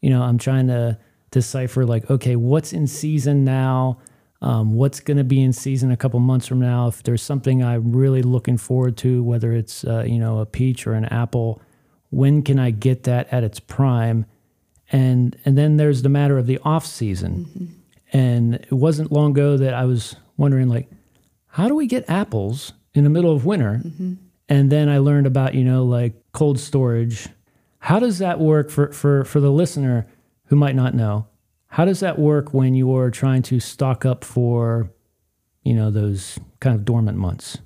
you 0.02 0.10
know, 0.10 0.24
I'm 0.24 0.40
trying 0.40 0.66
to 0.68 0.98
decipher 1.30 1.86
like, 1.86 2.10
okay, 2.10 2.36
what's 2.36 2.74
in 2.74 2.88
season 2.88 3.44
now? 3.44 4.00
Um, 4.42 4.74
what's 4.74 5.00
going 5.00 5.18
to 5.18 5.24
be 5.24 5.42
in 5.42 5.54
season 5.54 5.92
a 5.92 5.98
couple 5.98 6.20
months 6.20 6.48
from 6.48 6.60
now? 6.60 6.88
If 6.88 7.04
there's 7.04 7.22
something 7.22 7.64
I'm 7.64 7.94
really 7.94 8.24
looking 8.24 8.58
forward 8.58 8.98
to, 8.98 9.24
whether 9.24 9.54
it's 9.54 9.86
uh, 9.86 10.06
you 10.08 10.18
know 10.18 10.40
a 10.40 10.46
peach 10.48 10.88
or 10.88 10.94
an 10.94 11.06
apple, 11.06 11.62
when 12.14 12.44
can 12.44 12.60
I 12.60 12.72
get 12.72 13.04
that 13.04 13.28
at 13.32 13.44
its 13.44 13.60
prime? 13.60 14.26
And 14.92 15.36
and 15.46 15.58
then 15.58 15.78
there's 15.78 16.02
the 16.02 16.10
matter 16.10 16.38
of 16.38 16.46
the 16.46 16.60
off 16.64 16.86
season. 16.86 17.80
And 18.12 18.56
it 18.56 18.72
wasn't 18.72 19.12
long 19.12 19.32
ago 19.32 19.58
that 19.58 19.74
I 19.74 19.86
was 19.86 20.16
wondering 20.38 20.70
like, 20.70 20.88
how 21.48 21.68
do 21.68 21.76
we 21.76 21.88
get 21.88 22.10
apples 22.10 22.74
in 22.94 23.04
the 23.04 23.10
middle 23.10 23.36
of 23.36 23.46
winter? 23.46 23.82
And 24.50 24.72
then 24.72 24.90
I 24.90 25.00
learned 25.00 25.26
about, 25.26 25.56
you 25.56 25.64
know, 25.64 25.84
like 25.84 26.14
cold 26.32 26.60
storage. 26.60 27.28
How 27.80 28.00
does 28.00 28.20
that 28.20 28.40
work 28.40 28.70
for, 28.70 28.92
for, 28.92 29.26
for 29.26 29.40
the 29.40 29.52
listener 29.52 30.08
who 30.46 30.56
might 30.56 30.76
not 30.76 30.94
know? 30.94 31.28
How 31.68 31.86
does 31.86 32.02
that 32.02 32.20
work 32.20 32.54
when 32.54 32.76
you're 32.76 33.10
trying 33.10 33.42
to 33.44 33.60
stock 33.60 34.06
up 34.06 34.24
for, 34.24 34.92
you 35.64 35.74
know, 35.74 35.90
those 35.90 36.38
kind 36.60 36.76
of 36.76 36.86
dormant 36.86 37.18
months? 37.18 37.58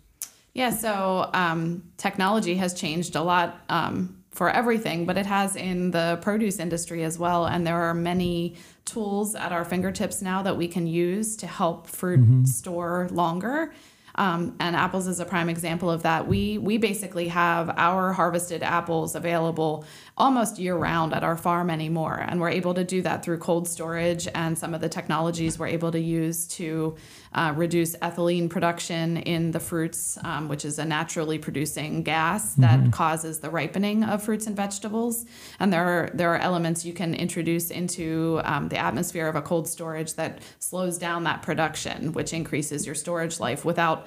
Yeah, 0.53 0.69
so 0.69 1.29
um, 1.33 1.83
technology 1.97 2.55
has 2.55 2.73
changed 2.73 3.15
a 3.15 3.21
lot 3.21 3.59
um, 3.69 4.16
for 4.37 4.51
everything, 4.51 5.07
but 5.07 5.17
it 5.17 5.25
has 5.25 5.55
in 5.55 5.89
the 5.89 6.19
produce 6.21 6.59
industry 6.59 7.03
as 7.03 7.17
well. 7.17 7.47
And 7.47 7.65
there 7.65 7.81
are 7.81 7.95
many 7.95 8.53
tools 8.85 9.33
at 9.33 9.51
our 9.51 9.65
fingertips 9.65 10.21
now 10.21 10.43
that 10.43 10.55
we 10.55 10.67
can 10.67 10.85
use 10.85 11.35
to 11.37 11.47
help 11.47 11.87
fruit 11.87 12.19
mm-hmm. 12.19 12.45
store 12.45 13.07
longer. 13.11 13.73
Um, 14.17 14.55
and 14.59 14.75
apples 14.75 15.07
is 15.07 15.19
a 15.19 15.25
prime 15.25 15.49
example 15.49 15.91
of 15.91 16.03
that. 16.03 16.27
We 16.27 16.57
we 16.57 16.77
basically 16.77 17.27
have 17.27 17.69
our 17.77 18.13
harvested 18.13 18.63
apples 18.63 19.15
available 19.15 19.85
almost 20.17 20.57
year 20.57 20.75
round 20.75 21.13
at 21.13 21.23
our 21.23 21.37
farm 21.37 21.69
anymore, 21.69 22.25
and 22.27 22.41
we're 22.41 22.49
able 22.49 22.73
to 22.73 22.83
do 22.83 23.01
that 23.03 23.23
through 23.23 23.37
cold 23.37 23.67
storage 23.67 24.27
and 24.33 24.57
some 24.57 24.73
of 24.73 24.81
the 24.81 24.89
technologies 24.89 25.59
we're 25.59 25.67
able 25.67 25.91
to 25.91 25.99
use 25.99 26.47
to 26.47 26.95
uh, 27.33 27.53
reduce 27.55 27.95
ethylene 27.97 28.49
production 28.49 29.17
in 29.17 29.51
the 29.51 29.59
fruits, 29.59 30.17
um, 30.23 30.47
which 30.47 30.65
is 30.65 30.79
a 30.79 30.85
naturally 30.85 31.37
producing 31.37 32.01
gas 32.01 32.55
that 32.55 32.91
causes 32.91 33.39
the 33.39 33.49
ripening 33.49 34.03
of 34.03 34.23
fruits 34.23 34.47
and 34.47 34.55
vegetables. 34.55 35.25
And 35.59 35.71
there 35.71 35.83
are 35.83 36.09
there 36.13 36.33
are 36.33 36.39
elements 36.39 36.83
you 36.83 36.93
can 36.93 37.13
introduce 37.13 37.69
into 37.69 38.41
um, 38.43 38.69
the 38.69 38.77
atmosphere 38.77 39.27
of 39.27 39.35
a 39.35 39.41
cold 39.41 39.67
storage 39.67 40.15
that 40.15 40.39
slows 40.57 40.97
down 40.97 41.25
that 41.25 41.43
production, 41.43 42.13
which 42.13 42.33
increases 42.33 42.85
your 42.85 42.95
storage 42.95 43.39
life 43.39 43.63
without 43.63 44.06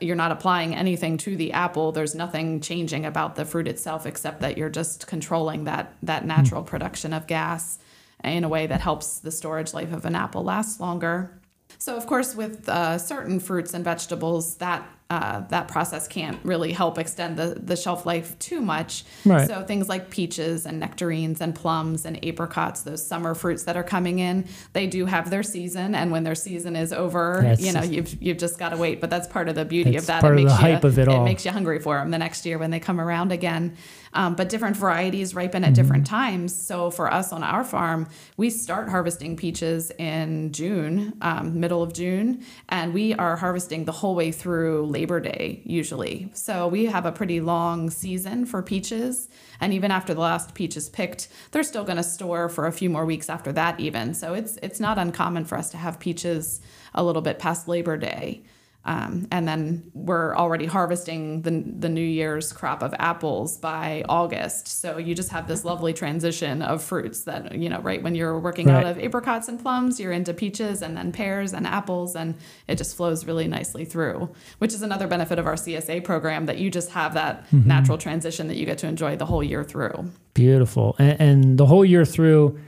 you're 0.00 0.16
not 0.16 0.32
applying 0.32 0.74
anything 0.74 1.16
to 1.18 1.36
the 1.36 1.52
apple. 1.52 1.92
There's 1.92 2.14
nothing 2.14 2.60
changing 2.60 3.06
about 3.06 3.36
the 3.36 3.44
fruit 3.44 3.68
itself 3.68 4.06
except 4.06 4.40
that 4.40 4.56
you're 4.58 4.70
just 4.70 5.06
controlling 5.06 5.64
that 5.64 5.94
that 6.02 6.24
natural 6.24 6.62
production 6.62 7.12
of 7.12 7.26
gas 7.26 7.78
in 8.24 8.44
a 8.44 8.48
way 8.48 8.66
that 8.66 8.80
helps 8.80 9.18
the 9.18 9.30
storage 9.30 9.74
life 9.74 9.92
of 9.92 10.04
an 10.04 10.14
apple 10.14 10.42
last 10.42 10.80
longer. 10.80 11.38
So, 11.78 11.96
of 11.96 12.06
course, 12.06 12.34
with 12.34 12.68
uh, 12.68 12.98
certain 12.98 13.38
fruits 13.40 13.74
and 13.74 13.84
vegetables, 13.84 14.56
that 14.56 14.88
uh, 15.08 15.40
that 15.50 15.68
process 15.68 16.08
can't 16.08 16.38
really 16.42 16.72
help 16.72 16.98
extend 16.98 17.36
the, 17.36 17.56
the 17.62 17.76
shelf 17.76 18.04
life 18.06 18.36
too 18.40 18.60
much. 18.60 19.04
Right. 19.24 19.46
So 19.46 19.62
things 19.62 19.88
like 19.88 20.10
peaches 20.10 20.66
and 20.66 20.80
nectarines 20.80 21.40
and 21.40 21.54
plums 21.54 22.04
and 22.04 22.24
apricots, 22.24 22.82
those 22.82 23.06
summer 23.06 23.34
fruits 23.36 23.62
that 23.64 23.76
are 23.76 23.84
coming 23.84 24.18
in, 24.18 24.46
they 24.72 24.88
do 24.88 25.06
have 25.06 25.30
their 25.30 25.44
season, 25.44 25.94
and 25.94 26.10
when 26.10 26.24
their 26.24 26.34
season 26.34 26.74
is 26.74 26.92
over, 26.92 27.40
That's 27.42 27.60
you 27.60 27.72
know, 27.72 27.80
just- 27.82 27.92
you've 27.92 28.22
you've 28.22 28.38
just 28.38 28.58
got 28.58 28.70
to 28.70 28.76
wait. 28.76 29.00
But 29.00 29.10
that's 29.10 29.28
part 29.28 29.48
of 29.48 29.54
the 29.54 29.64
beauty 29.64 29.94
of 29.96 30.06
that. 30.06 30.22
part 30.22 30.32
of 30.34 30.38
the 30.38 30.44
makes 30.46 30.58
hype 30.58 30.82
you, 30.82 30.88
of 30.88 30.98
it 30.98 31.06
all. 31.08 31.22
It 31.22 31.24
makes 31.24 31.44
you 31.44 31.52
hungry 31.52 31.78
for 31.78 31.98
them 31.98 32.10
the 32.10 32.18
next 32.18 32.44
year 32.44 32.58
when 32.58 32.70
they 32.72 32.80
come 32.80 33.00
around 33.00 33.30
again. 33.30 33.76
Um, 34.12 34.34
but 34.34 34.48
different 34.48 34.76
varieties 34.76 35.34
ripen 35.34 35.62
at 35.62 35.74
different 35.74 36.04
Mm-hmm. 36.04 36.14
times. 36.14 36.54
So 36.56 36.90
for 36.90 37.12
us 37.12 37.32
on 37.32 37.42
our 37.44 37.64
farm, 37.64 38.08
we 38.38 38.48
start 38.50 38.88
harvesting 38.88 39.36
peaches 39.36 39.90
in 39.98 40.52
June, 40.52 41.12
um, 41.20 41.60
middle 41.60 41.82
of 41.82 41.92
June, 41.92 42.42
and 42.68 42.94
we 42.94 43.12
are 43.14 43.36
harvesting 43.36 43.84
the 43.84 43.92
whole 43.92 44.14
way 44.14 44.32
through 44.32 44.86
Labor 44.96 45.20
Day 45.20 45.60
usually. 45.64 46.30
So 46.32 46.68
we 46.68 46.86
have 46.86 47.04
a 47.04 47.12
pretty 47.12 47.38
long 47.40 47.90
season 47.90 48.46
for 48.46 48.62
peaches. 48.62 49.28
And 49.60 49.74
even 49.74 49.90
after 49.90 50.14
the 50.14 50.22
last 50.22 50.54
peach 50.54 50.74
is 50.74 50.88
picked, 50.88 51.28
they're 51.50 51.62
still 51.62 51.84
going 51.84 51.98
to 51.98 52.02
store 52.02 52.48
for 52.48 52.66
a 52.66 52.72
few 52.72 52.88
more 52.88 53.04
weeks 53.04 53.28
after 53.28 53.52
that, 53.52 53.78
even. 53.78 54.14
So 54.14 54.32
it's 54.32 54.56
it's 54.62 54.80
not 54.80 54.96
uncommon 54.96 55.44
for 55.44 55.58
us 55.58 55.68
to 55.72 55.76
have 55.76 56.00
peaches 56.00 56.62
a 56.94 57.04
little 57.04 57.20
bit 57.20 57.38
past 57.38 57.68
Labor 57.68 57.98
Day. 57.98 58.42
Um, 58.86 59.26
and 59.30 59.46
then 59.46 59.90
we're 59.92 60.34
already 60.36 60.64
harvesting 60.66 61.42
the, 61.42 61.50
the 61.50 61.88
New 61.88 62.00
Year's 62.00 62.52
crop 62.52 62.82
of 62.82 62.94
apples 62.98 63.58
by 63.58 64.04
August. 64.08 64.68
So 64.68 64.96
you 64.96 65.14
just 65.14 65.30
have 65.30 65.48
this 65.48 65.64
lovely 65.64 65.92
transition 65.92 66.62
of 66.62 66.82
fruits 66.82 67.24
that, 67.24 67.54
you 67.58 67.68
know, 67.68 67.80
right 67.80 68.00
when 68.02 68.14
you're 68.14 68.38
working 68.38 68.70
out 68.70 68.86
of 68.86 68.98
apricots 68.98 69.48
and 69.48 69.60
plums, 69.60 69.98
you're 69.98 70.12
into 70.12 70.32
peaches 70.32 70.82
and 70.82 70.96
then 70.96 71.10
pears 71.10 71.52
and 71.52 71.66
apples, 71.66 72.14
and 72.14 72.36
it 72.68 72.78
just 72.78 72.96
flows 72.96 73.26
really 73.26 73.48
nicely 73.48 73.84
through, 73.84 74.30
which 74.58 74.72
is 74.72 74.82
another 74.82 75.08
benefit 75.08 75.38
of 75.38 75.46
our 75.46 75.56
CSA 75.56 76.04
program 76.04 76.46
that 76.46 76.58
you 76.58 76.70
just 76.70 76.90
have 76.90 77.14
that 77.14 77.44
Mm-hmm. 77.56 77.68
natural 77.68 77.98
transition 77.98 78.48
that 78.48 78.56
you 78.56 78.66
get 78.66 78.78
to 78.78 78.86
enjoy 78.86 79.16
the 79.16 79.26
whole 79.26 79.42
year 79.42 79.64
through. 79.64 80.10
Beautiful. 80.34 80.94
And, 80.98 81.20
and 81.20 81.58
the 81.58 81.66
whole 81.66 81.84
year 81.84 82.04
through, 82.04 82.58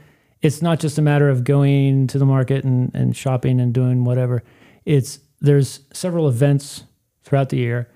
it's 0.41 0.61
not 0.61 0.79
just 0.79 0.97
a 0.97 1.01
matter 1.01 1.29
of 1.29 1.43
going 1.43 2.07
to 2.07 2.17
the 2.17 2.25
market 2.25 2.63
and, 2.63 2.91
and 2.93 3.15
shopping 3.15 3.59
and 3.59 3.73
doing 3.73 4.03
whatever. 4.03 4.43
It's 4.85 5.19
there's 5.41 5.81
several 5.93 6.27
events 6.27 6.83
throughout 7.23 7.49
the 7.49 7.57
year. 7.57 7.89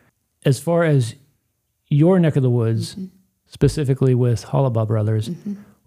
As 0.45 0.59
far 0.59 0.83
as 0.83 1.15
your 1.89 2.19
neck 2.19 2.35
of 2.35 2.43
the 2.43 2.49
woods, 2.49 2.97
specifically 3.47 4.15
with 4.15 4.45
Hollabaugh 4.45 4.87
Brothers, 4.87 5.29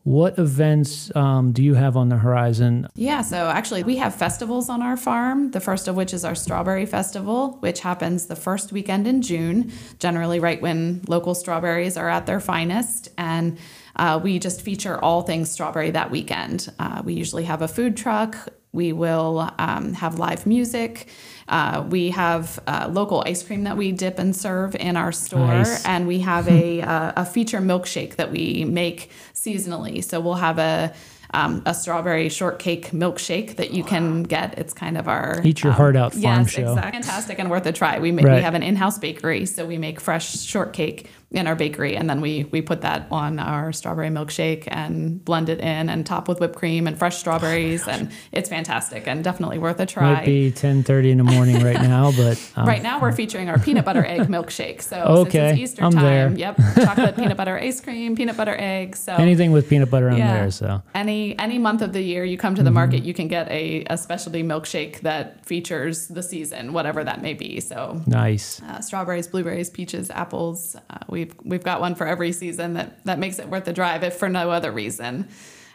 what 0.06 0.38
events 0.38 1.14
um, 1.16 1.50
do 1.50 1.64
you 1.64 1.74
have 1.74 1.96
on 1.96 2.10
the 2.10 2.16
horizon? 2.16 2.86
Yeah, 2.94 3.22
so 3.22 3.48
actually, 3.48 3.82
we 3.82 3.96
have 3.96 4.14
festivals 4.14 4.68
on 4.68 4.80
our 4.80 4.96
farm. 4.96 5.50
The 5.50 5.58
first 5.58 5.88
of 5.88 5.96
which 5.96 6.14
is 6.14 6.24
our 6.24 6.36
Strawberry 6.36 6.86
Festival, 6.86 7.56
which 7.58 7.80
happens 7.80 8.26
the 8.26 8.36
first 8.36 8.70
weekend 8.70 9.08
in 9.08 9.20
June, 9.20 9.72
generally 9.98 10.38
right 10.38 10.62
when 10.62 11.02
local 11.08 11.34
strawberries 11.34 11.96
are 11.96 12.08
at 12.08 12.26
their 12.26 12.38
finest. 12.38 13.08
And 13.18 13.58
uh, 13.96 14.20
we 14.22 14.38
just 14.38 14.62
feature 14.62 15.02
all 15.02 15.22
things 15.22 15.50
strawberry 15.50 15.90
that 15.90 16.12
weekend. 16.12 16.72
Uh, 16.78 17.02
we 17.04 17.14
usually 17.14 17.44
have 17.44 17.62
a 17.62 17.68
food 17.68 17.96
truck. 17.96 18.36
We 18.70 18.92
will 18.92 19.50
um, 19.58 19.92
have 19.94 20.20
live 20.20 20.46
music. 20.46 21.08
Uh, 21.48 21.84
we 21.88 22.10
have 22.10 22.58
uh, 22.66 22.88
local 22.90 23.22
ice 23.26 23.42
cream 23.42 23.64
that 23.64 23.76
we 23.76 23.92
dip 23.92 24.18
and 24.18 24.34
serve 24.34 24.74
in 24.74 24.96
our 24.96 25.12
store, 25.12 25.46
Nice. 25.46 25.84
and 25.84 26.06
we 26.06 26.20
have 26.20 26.48
a, 26.48 26.82
uh, 26.82 27.12
a 27.16 27.24
feature 27.24 27.60
milkshake 27.60 28.16
that 28.16 28.32
we 28.32 28.64
make 28.64 29.10
seasonally. 29.34 30.02
So 30.02 30.20
we'll 30.20 30.34
have 30.34 30.58
a 30.58 30.92
um, 31.34 31.62
a 31.66 31.74
strawberry 31.74 32.28
shortcake 32.28 32.90
milkshake 32.92 33.56
that 33.56 33.72
you 33.72 33.84
can 33.84 34.22
get. 34.22 34.58
It's 34.58 34.72
kind 34.72 34.96
of 34.96 35.08
our 35.08 35.40
Eat 35.44 35.62
your 35.62 35.72
um, 35.72 35.76
heart 35.76 35.96
out 35.96 36.12
farm 36.12 36.22
yes, 36.22 36.50
show. 36.50 36.72
exactly. 36.72 36.92
fantastic 36.92 37.38
and 37.38 37.50
worth 37.50 37.66
a 37.66 37.72
try. 37.72 37.98
We 37.98 38.12
make, 38.12 38.24
we 38.24 38.40
have 38.40 38.54
an 38.54 38.62
in-house 38.62 38.98
bakery, 38.98 39.44
so 39.46 39.66
we 39.66 39.76
make 39.76 40.00
fresh 40.00 40.38
shortcake 40.40 41.10
in 41.32 41.48
our 41.48 41.56
bakery, 41.56 41.96
and 41.96 42.08
then 42.08 42.20
we 42.20 42.44
we 42.52 42.62
put 42.62 42.82
that 42.82 43.08
on 43.10 43.38
our 43.40 43.72
strawberry 43.72 44.08
milkshake 44.10 44.64
and 44.68 45.22
blend 45.24 45.48
it 45.48 45.58
in 45.58 45.88
and 45.88 46.06
top 46.06 46.28
with 46.28 46.38
whipped 46.38 46.54
cream 46.54 46.86
and 46.86 46.96
fresh 46.96 47.16
strawberries, 47.18 47.86
and 47.88 48.12
it's 48.30 48.48
fantastic 48.48 49.08
and 49.08 49.24
definitely 49.24 49.58
worth 49.58 49.80
a 49.80 49.86
try. 49.86 50.14
Might 50.14 50.24
be 50.26 50.50
ten 50.52 50.84
thirty 50.84 51.10
in 51.10 51.18
the 51.18 51.24
morning 51.24 51.62
right 51.64 51.80
now, 51.82 52.12
but 52.12 52.38
um, 52.56 52.66
Right 52.66 52.82
now, 52.82 53.00
we're 53.00 53.10
featuring 53.12 53.48
our 53.48 53.58
peanut 53.58 53.84
butter 53.84 54.04
egg 54.04 54.28
milkshake. 54.28 54.82
So 54.82 54.96
Okay, 55.02 55.30
since 55.30 55.52
it's 55.52 55.60
Easter 55.72 55.84
I'm 55.84 55.92
time, 55.92 56.04
there. 56.04 56.38
yep, 56.38 56.56
chocolate 56.76 57.16
peanut 57.16 57.36
butter 57.36 57.58
ice 57.58 57.80
cream, 57.80 58.14
peanut 58.14 58.36
butter 58.36 58.54
egg. 58.56 58.94
So 58.96 59.12
anything 59.14 59.50
with 59.50 59.68
peanut 59.68 59.90
butter 59.90 60.08
on 60.10 60.18
Yeah. 60.18 60.32
there. 60.32 60.50
So 60.52 60.80
any 60.94 61.36
any 61.40 61.58
month 61.58 61.82
of 61.82 61.92
the 61.92 62.02
year 62.02 62.24
you 62.24 62.38
come 62.38 62.54
to 62.54 62.60
Mm-hmm. 62.60 62.64
the 62.66 62.70
market, 62.70 63.02
you 63.02 63.14
can 63.14 63.26
get 63.28 63.48
a, 63.50 63.84
a 63.90 63.98
specialty 63.98 64.42
milkshake 64.44 65.00
that 65.00 65.44
features 65.44 66.06
the 66.08 66.22
season, 66.22 66.72
whatever 66.72 67.02
that 67.04 67.20
may 67.20 67.34
be. 67.34 67.58
So 67.60 68.00
nice. 68.06 68.62
uh, 68.62 68.80
strawberries, 68.80 69.26
blueberries, 69.26 69.70
peaches, 69.70 70.08
apples. 70.10 70.76
Uh, 70.88 70.98
we've 71.16 71.34
we've 71.42 71.64
got 71.64 71.80
one 71.80 71.94
for 71.94 72.06
every 72.06 72.30
season 72.30 72.74
that 72.74 73.04
that 73.06 73.18
makes 73.18 73.38
it 73.38 73.48
worth 73.48 73.64
the 73.64 73.72
drive, 73.72 74.04
if 74.04 74.14
for 74.14 74.28
no 74.28 74.50
other 74.50 74.70
reason. 74.70 75.28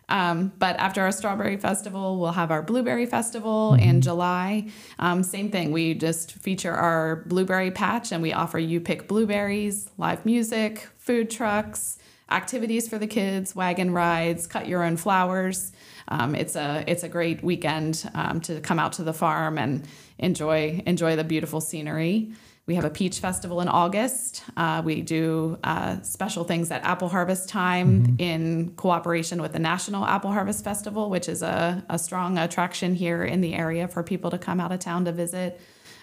Um, 0.07 0.51
but 0.59 0.75
after 0.77 1.01
our 1.01 1.11
strawberry 1.11 1.57
festival, 1.57 2.19
we'll 2.19 2.33
have 2.33 2.51
our 2.51 2.61
blueberry 2.61 3.05
festival 3.05 3.73
in 3.75 4.01
July. 4.01 4.67
Um, 4.99 5.23
same 5.23 5.49
thing. 5.49 5.71
We 5.71 5.93
just 5.93 6.33
feature 6.33 6.73
our 6.73 7.23
blueberry 7.27 7.71
patch, 7.71 8.11
and 8.11 8.21
we 8.21 8.33
offer 8.33 8.59
you 8.59 8.79
pick 8.81 9.07
blueberries, 9.07 9.89
live 9.97 10.25
music, 10.25 10.87
food 10.97 11.31
trucks, 11.31 11.97
activities 12.29 12.87
for 12.87 12.99
the 12.99 13.07
kids, 13.07 13.55
wagon 13.55 13.91
rides, 13.91 14.47
cut 14.47 14.67
your 14.67 14.83
own 14.83 14.97
flowers. 14.97 15.71
Um, 16.07 16.35
it's 16.35 16.55
a 16.55 16.83
it's 16.87 17.03
a 17.03 17.09
great 17.09 17.41
weekend 17.43 18.07
um, 18.13 18.41
to 18.41 18.59
come 18.61 18.79
out 18.79 18.93
to 18.93 19.03
the 19.03 19.13
farm 19.13 19.57
and 19.57 19.87
enjoy 20.19 20.83
enjoy 20.85 21.15
the 21.15 21.23
beautiful 21.23 21.61
scenery. 21.61 22.31
We 22.71 22.75
have 22.75 22.85
a 22.85 22.89
peach 22.89 23.19
festival 23.19 23.59
in 23.59 23.67
August. 23.67 24.45
Uh, 24.55 24.81
we 24.85 25.01
do 25.01 25.57
uh, 25.61 25.99
special 26.03 26.45
things 26.45 26.71
at 26.71 26.81
apple 26.85 27.09
harvest 27.09 27.49
time 27.49 28.15
in 28.17 28.71
cooperation 28.77 29.41
with 29.41 29.51
the 29.51 29.59
National 29.59 30.05
Apple 30.05 30.31
Harvest 30.31 30.63
Festival, 30.63 31.09
which 31.09 31.27
is 31.27 31.41
a, 31.41 31.83
a 31.89 31.99
strong 31.99 32.37
attraction 32.37 32.95
here 32.95 33.25
in 33.25 33.41
the 33.41 33.55
area 33.55 33.89
for 33.89 34.03
people 34.03 34.31
to 34.31 34.37
come 34.37 34.61
out 34.61 34.71
of 34.71 34.79
town 34.79 35.03
to 35.03 35.11
visit. 35.11 35.59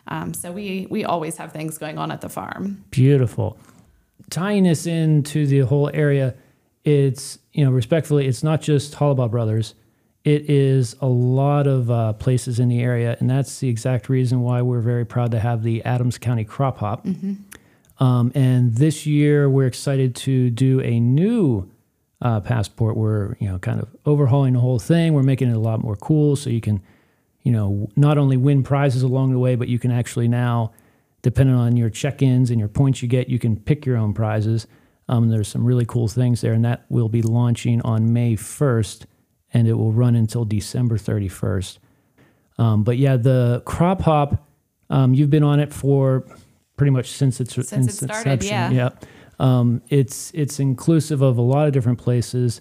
Um, 0.09 0.35
so 0.35 0.53
we 0.53 0.87
we 0.91 1.07
always 1.07 1.39
have 1.39 1.53
things 1.53 1.79
going 1.79 1.97
on 1.97 2.11
at 2.11 2.21
the 2.21 2.29
farm. 2.29 2.85
Beautiful. 2.91 3.57
Tying 4.29 4.65
this 4.65 4.87
into 4.87 5.47
the 5.47 5.61
whole 5.61 5.91
area, 5.95 6.35
it's, 6.85 7.39
you 7.55 7.65
know, 7.65 7.71
respectfully, 7.71 8.27
it's 8.27 8.43
not 8.43 8.61
just 8.61 8.93
Hollabaugh 8.93 9.31
Brothers. 9.31 9.75
It 10.29 10.51
is 10.51 10.95
a 11.01 11.07
lot 11.07 11.67
of 11.67 11.91
uh, 11.91 12.13
places 12.13 12.61
in 12.61 12.69
the 12.69 12.83
area, 12.83 13.17
and 13.19 13.31
that's 13.31 13.61
the 13.61 13.71
exact 13.71 14.11
reason 14.11 14.43
why 14.43 14.61
we're 14.61 14.83
very 14.83 15.07
proud 15.07 15.31
to 15.31 15.41
have 15.41 15.63
the 15.63 15.83
Adams 15.85 16.19
County 16.19 16.45
Crop 16.45 16.77
Hop. 16.81 17.07
Um, 17.99 18.33
and 18.35 18.75
this 18.75 19.07
year, 19.07 19.49
we're 19.49 19.67
excited 19.67 20.15
to 20.17 20.51
do 20.51 20.83
a 20.83 21.01
new 21.01 21.71
uh, 22.21 22.41
passport. 22.41 22.95
We're, 22.99 23.37
you 23.41 23.49
know, 23.49 23.59
kind 23.59 23.81
of 23.81 23.89
overhauling 24.05 24.53
the 24.53 24.61
whole 24.61 24.79
thing. 24.79 25.15
We're 25.15 25.23
making 25.23 25.49
it 25.49 25.57
a 25.57 25.59
lot 25.61 25.81
more 25.81 25.97
cool, 25.97 26.37
so 26.37 26.51
you 26.51 26.61
can, 26.61 26.83
you 27.43 27.51
know, 27.51 27.89
not 27.97 28.19
only 28.19 28.37
win 28.37 28.63
prizes 28.63 29.03
along 29.03 29.33
the 29.33 29.39
way, 29.39 29.55
but 29.55 29.69
you 29.69 29.79
can 29.79 29.91
actually 29.91 30.29
now 30.29 30.73
depending 31.23 31.57
on 31.57 31.75
your 31.75 31.89
check-ins 31.89 32.51
and 32.51 32.61
your 32.61 32.69
points 32.69 33.01
you 33.01 33.09
get, 33.09 33.31
you 33.31 33.39
can 33.39 33.57
pick 33.57 33.87
your 33.87 33.97
own 33.97 34.13
prizes. 34.13 34.67
Um, 35.09 35.31
there's 35.31 35.49
some 35.49 35.65
really 35.65 35.87
cool 35.87 36.07
things 36.07 36.43
there, 36.43 36.53
and 36.53 36.67
that 36.67 36.85
will 36.91 37.09
be 37.09 37.23
launching 37.23 37.81
on 37.81 38.13
May 38.13 38.37
1st, 38.37 39.07
and 39.55 39.67
it 39.69 39.73
will 39.75 39.93
run 39.93 40.15
until 40.15 40.45
December 40.45 40.99
31st. 40.99 41.79
Um, 42.59 42.83
but 42.85 42.99
yeah, 42.99 43.17
the 43.17 43.63
crop 43.65 44.03
hop, 44.03 44.47
um, 44.91 45.15
you've 45.15 45.31
been 45.31 45.45
on 45.45 45.61
it 45.61 45.73
for 45.73 46.25
pretty 46.77 46.91
much 46.91 47.09
since 47.11 47.41
its 47.41 47.55
Since 47.55 48.03
it 48.03 48.07
started, 48.07 48.43
inception. 48.43 48.75
yeah. 48.75 48.91
Um, 49.41 49.83
it's 49.89 50.33
it's 50.35 50.59
inclusive 50.59 51.23
of 51.23 51.39
a 51.39 51.43
lot 51.43 51.67
of 51.69 51.73
different 51.73 51.99
places. 51.99 52.61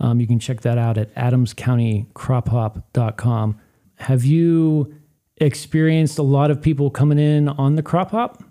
Um, 0.00 0.20
you 0.20 0.26
can 0.26 0.38
check 0.38 0.60
that 0.60 0.76
out 0.78 0.98
at 0.98 1.12
adamscountycrophop.com. 1.14 3.60
Have 3.96 4.24
you 4.24 4.94
experienced 5.38 6.18
a 6.18 6.22
lot 6.22 6.50
of 6.50 6.60
people 6.62 6.90
coming 6.90 7.18
in 7.18 7.48
on 7.48 7.76
the 7.76 7.82
crop 7.82 8.10
hop? 8.10 8.42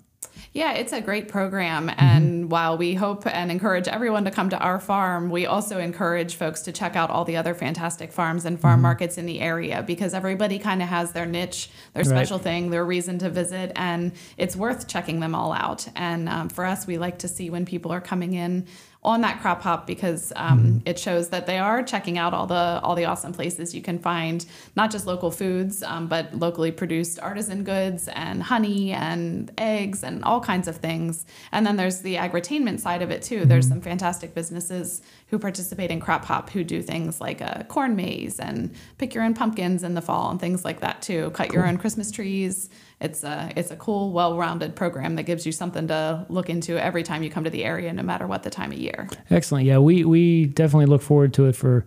Yeah, 0.53 0.73
it's 0.73 0.93
a 0.93 1.02
great 1.02 1.28
program. 1.28 1.91
And 1.97 2.50
while 2.52 2.78
we 2.78 2.93
hope 2.95 3.26
and 3.28 3.52
encourage 3.52 3.88
everyone 3.88 4.26
to 4.26 4.32
come 4.32 4.50
to 4.50 4.58
our 4.60 4.80
farm, 4.80 5.30
we 5.30 5.45
also 5.45 5.80
encourage 5.80 6.36
folks 6.36 6.62
to 6.62 6.71
check 6.71 6.95
out 6.95 7.10
all 7.10 7.26
the 7.26 7.38
other 7.38 7.54
fantastic 7.54 8.12
farms 8.12 8.45
and 8.45 8.60
farm 8.60 8.82
markets 8.82 9.17
in 9.17 9.26
the 9.26 9.39
area 9.41 9.84
because 9.86 10.13
everybody 10.13 10.60
kind 10.60 10.82
of 10.82 10.88
has 10.89 11.12
their 11.12 11.26
niche, 11.26 11.69
their 11.93 12.04
Right. 12.04 12.10
special 12.10 12.38
thing, 12.39 12.69
their 12.69 12.86
reason 12.86 13.19
to 13.19 13.30
visit, 13.30 13.71
and 13.76 14.12
it's 14.38 14.56
worth 14.56 14.88
checking 14.88 15.19
them 15.19 15.36
all 15.36 15.54
out. 15.54 15.88
And 15.95 16.28
um, 16.30 16.50
for 16.50 16.65
us, 16.65 16.88
we 16.88 16.97
like 16.97 17.19
to 17.19 17.28
see 17.28 17.50
when 17.50 17.65
people 17.65 17.91
are 17.91 18.02
coming 18.02 18.34
in 18.34 18.65
on 19.03 19.21
that 19.21 19.39
crop 19.41 19.62
hop 19.62 19.88
because 19.88 20.33
um, 20.36 20.81
it 20.86 20.99
shows 20.99 21.29
that 21.29 21.45
they 21.45 21.57
are 21.57 21.83
checking 21.83 22.17
out 22.17 22.33
all 22.33 22.47
the 22.47 22.79
all 22.83 22.95
the 22.95 23.05
awesome 23.05 23.31
places 23.31 23.73
you 23.73 23.81
can 23.81 23.99
find 23.99 24.45
not 24.75 24.91
just 24.91 25.05
local 25.05 25.31
foods 25.31 25.83
um, 25.83 26.07
but 26.07 26.33
locally 26.33 26.71
produced 26.71 27.19
artisan 27.19 27.63
goods 27.63 28.07
and 28.10 28.43
honey 28.43 28.91
and 28.91 29.51
eggs 29.57 30.03
and 30.03 30.23
all 30.23 30.41
kinds 30.41 30.67
of 30.67 30.77
things. 30.77 31.25
And 31.51 31.65
then 31.65 31.77
there's 31.77 32.01
the 32.01 32.15
agritainment 32.15 32.79
side 32.79 33.01
of 33.01 33.12
it 33.12 33.21
too. 33.21 33.45
There's 33.45 33.67
some 33.67 33.81
fantastic 33.81 34.33
businesses 34.33 35.01
who 35.27 35.39
participate 35.39 35.91
in 35.91 35.99
crop 35.99 36.25
hop 36.25 36.49
who 36.49 36.63
do 36.63 36.81
things 36.81 37.21
like 37.21 37.41
a 37.41 37.65
corn 37.69 37.95
maze 37.95 38.39
and 38.39 38.73
pick 38.97 39.13
your 39.13 39.23
own 39.23 39.33
pumpkins 39.33 39.83
in 39.83 39.93
the 39.93 40.01
fall 40.01 40.31
and 40.31 40.39
things 40.39 40.65
like 40.65 40.81
that 40.81 41.01
too. 41.01 41.29
Cut 41.31 41.53
your 41.53 41.67
own 41.67 41.77
christmas 41.77 42.12
trees 42.12 42.69
it's 42.99 43.23
a 43.23 43.51
it's 43.55 43.69
a 43.71 43.75
cool 43.75 44.12
well-rounded 44.12 44.75
program 44.75 45.15
that 45.15 45.23
gives 45.23 45.45
you 45.45 45.51
something 45.51 45.88
to 45.88 46.25
look 46.29 46.49
into 46.49 46.81
every 46.83 47.03
time 47.03 47.21
you 47.21 47.29
come 47.29 47.43
to 47.43 47.49
the 47.49 47.63
area 47.63 47.93
no 47.93 48.01
matter 48.03 48.25
what 48.25 48.43
the 48.43 48.49
time 48.49 48.71
of 48.71 48.77
year 48.77 49.07
Excellent. 49.29 49.65
Yeah, 49.65 49.77
we 49.79 50.03
we 50.03 50.45
definitely 50.45 50.88
look 50.88 51.01
forward 51.01 51.33
to 51.36 51.45
it 51.45 51.55
for 51.55 51.86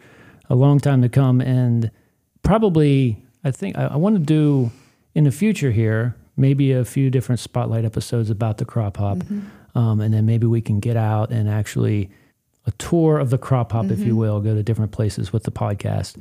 a 0.48 0.54
long 0.54 0.80
time 0.80 1.00
to 1.02 1.08
come, 1.08 1.40
and 1.40 1.90
probably 2.42 3.22
I 3.44 3.50
think 3.50 3.76
I, 3.78 3.86
I 3.86 3.96
want 3.96 4.16
to 4.16 4.20
do 4.20 4.70
in 5.14 5.24
the 5.24 5.30
future 5.30 5.70
here 5.70 6.16
maybe 6.36 6.72
a 6.72 6.84
few 6.84 7.10
different 7.10 7.38
spotlight 7.38 7.84
episodes 7.84 8.30
about 8.30 8.58
the 8.58 8.64
crop 8.64 8.96
hop, 8.96 9.18
um, 9.74 10.00
and 10.00 10.14
then 10.14 10.24
maybe 10.26 10.46
we 10.46 10.60
can 10.60 10.80
get 10.80 10.96
out 10.96 11.30
and 11.30 11.48
actually 11.48 12.10
a 12.66 12.70
tour 12.72 13.18
of 13.18 13.30
the 13.30 13.38
crop 13.38 13.72
hop, 13.72 13.90
if 13.90 14.00
you 14.00 14.16
will, 14.16 14.40
go 14.40 14.54
to 14.54 14.62
different 14.62 14.92
places 14.92 15.32
with 15.32 15.42
the 15.42 15.50
podcast. 15.50 16.20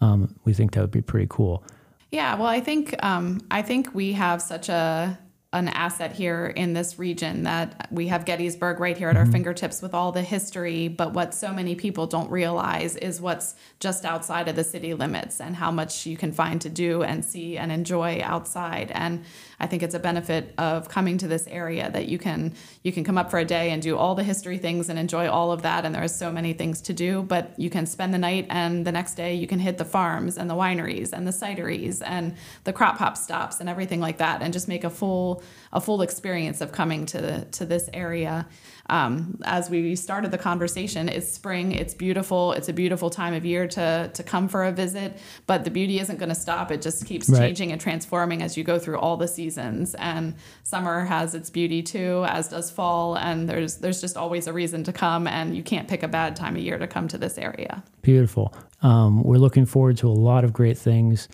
Um, 0.00 0.34
we 0.44 0.54
think 0.54 0.72
that 0.72 0.80
would 0.80 0.90
be 0.90 1.02
pretty 1.02 1.26
cool. 1.28 1.62
Yeah, 2.10 2.34
well, 2.34 2.48
I 2.48 2.60
think 2.60 2.94
um, 3.04 3.40
I 3.50 3.62
think 3.62 3.94
we 3.94 4.12
have 4.14 4.42
such 4.42 4.68
a 4.68 5.18
an 5.52 5.66
asset 5.66 6.12
here 6.12 6.46
in 6.46 6.74
this 6.74 6.96
region 6.96 7.42
that 7.42 7.88
we 7.90 8.06
have 8.06 8.24
Gettysburg 8.24 8.78
right 8.78 8.96
here 8.96 9.08
at 9.08 9.16
our 9.16 9.24
mm-hmm. 9.24 9.32
fingertips 9.32 9.82
with 9.82 9.94
all 9.94 10.12
the 10.12 10.22
history. 10.22 10.86
But 10.86 11.12
what 11.12 11.34
so 11.34 11.52
many 11.52 11.74
people 11.74 12.06
don't 12.06 12.30
realize 12.30 12.94
is 12.94 13.20
what's 13.20 13.56
just 13.80 14.04
outside 14.04 14.46
of 14.46 14.54
the 14.54 14.62
city 14.62 14.94
limits 14.94 15.40
and 15.40 15.56
how 15.56 15.72
much 15.72 16.06
you 16.06 16.16
can 16.16 16.30
find 16.30 16.60
to 16.60 16.68
do 16.68 17.02
and 17.02 17.24
see 17.24 17.58
and 17.58 17.72
enjoy 17.72 18.20
outside. 18.22 18.92
And 18.92 19.24
I 19.58 19.66
think 19.66 19.82
it's 19.82 19.94
a 19.94 19.98
benefit 19.98 20.54
of 20.56 20.88
coming 20.88 21.18
to 21.18 21.26
this 21.26 21.48
area 21.48 21.90
that 21.90 22.06
you 22.06 22.18
can 22.18 22.54
you 22.84 22.92
can 22.92 23.02
come 23.02 23.18
up 23.18 23.28
for 23.28 23.40
a 23.40 23.44
day 23.44 23.70
and 23.70 23.82
do 23.82 23.96
all 23.96 24.14
the 24.14 24.22
history 24.22 24.56
things 24.56 24.88
and 24.88 25.00
enjoy 25.00 25.28
all 25.28 25.50
of 25.50 25.62
that. 25.62 25.84
And 25.84 25.92
there 25.92 26.04
are 26.04 26.08
so 26.08 26.30
many 26.30 26.52
things 26.52 26.80
to 26.82 26.92
do, 26.92 27.22
but 27.22 27.58
you 27.58 27.70
can 27.70 27.86
spend 27.86 28.14
the 28.14 28.18
night 28.18 28.46
and 28.50 28.86
the 28.86 28.92
next 28.92 29.14
day 29.16 29.34
you 29.34 29.48
can 29.48 29.58
hit 29.58 29.78
the 29.78 29.84
farms 29.84 30.38
and 30.38 30.48
the 30.48 30.54
wineries 30.54 31.12
and 31.12 31.26
the 31.26 31.32
cideries 31.32 32.02
and 32.06 32.36
the 32.62 32.72
crop 32.72 32.98
hop 32.98 33.16
stops 33.16 33.58
and 33.58 33.68
everything 33.68 33.98
like 33.98 34.18
that, 34.18 34.42
and 34.42 34.52
just 34.52 34.68
make 34.68 34.84
a 34.84 34.90
full 34.90 35.39
a 35.72 35.80
full 35.80 36.02
experience 36.02 36.60
of 36.60 36.72
coming 36.72 37.06
to 37.06 37.44
to 37.44 37.64
this 37.64 37.88
area. 37.92 38.46
Um, 38.88 39.38
as 39.44 39.70
we 39.70 39.94
started 39.94 40.32
the 40.32 40.38
conversation, 40.38 41.08
it's 41.08 41.30
spring. 41.30 41.70
It's 41.70 41.94
beautiful. 41.94 42.52
It's 42.54 42.68
a 42.68 42.72
beautiful 42.72 43.08
time 43.08 43.34
of 43.34 43.44
year 43.44 43.68
to 43.68 44.10
to 44.12 44.22
come 44.24 44.48
for 44.48 44.64
a 44.64 44.72
visit. 44.72 45.16
But 45.46 45.64
the 45.64 45.70
beauty 45.70 46.00
isn't 46.00 46.18
going 46.18 46.28
to 46.30 46.34
stop. 46.34 46.72
It 46.72 46.82
just 46.82 47.06
keeps 47.06 47.28
Right. 47.28 47.38
changing 47.38 47.70
and 47.72 47.80
transforming 47.80 48.42
as 48.42 48.56
you 48.56 48.64
go 48.64 48.78
through 48.80 48.98
all 48.98 49.16
the 49.16 49.28
seasons. 49.28 49.94
And 49.94 50.34
summer 50.64 51.04
has 51.04 51.34
its 51.36 51.50
beauty 51.50 51.82
too, 51.82 52.24
as 52.28 52.48
does 52.48 52.70
fall. 52.70 53.16
And 53.16 53.48
there's 53.48 53.76
there's 53.76 54.00
just 54.00 54.16
always 54.16 54.48
a 54.48 54.52
reason 54.52 54.82
to 54.84 54.92
come. 54.92 55.28
And 55.28 55.56
you 55.56 55.62
can't 55.62 55.86
pick 55.86 56.02
a 56.02 56.08
bad 56.08 56.34
time 56.34 56.56
of 56.56 56.62
year 56.62 56.78
to 56.78 56.88
come 56.88 57.06
to 57.08 57.18
this 57.18 57.38
area. 57.38 57.84
Beautiful. 58.02 58.52
Um, 58.82 59.22
we're 59.22 59.36
looking 59.38 59.66
forward 59.66 59.98
to 59.98 60.08
a 60.08 60.18
lot 60.30 60.42
of 60.42 60.52
great 60.52 60.76
things, 60.78 61.28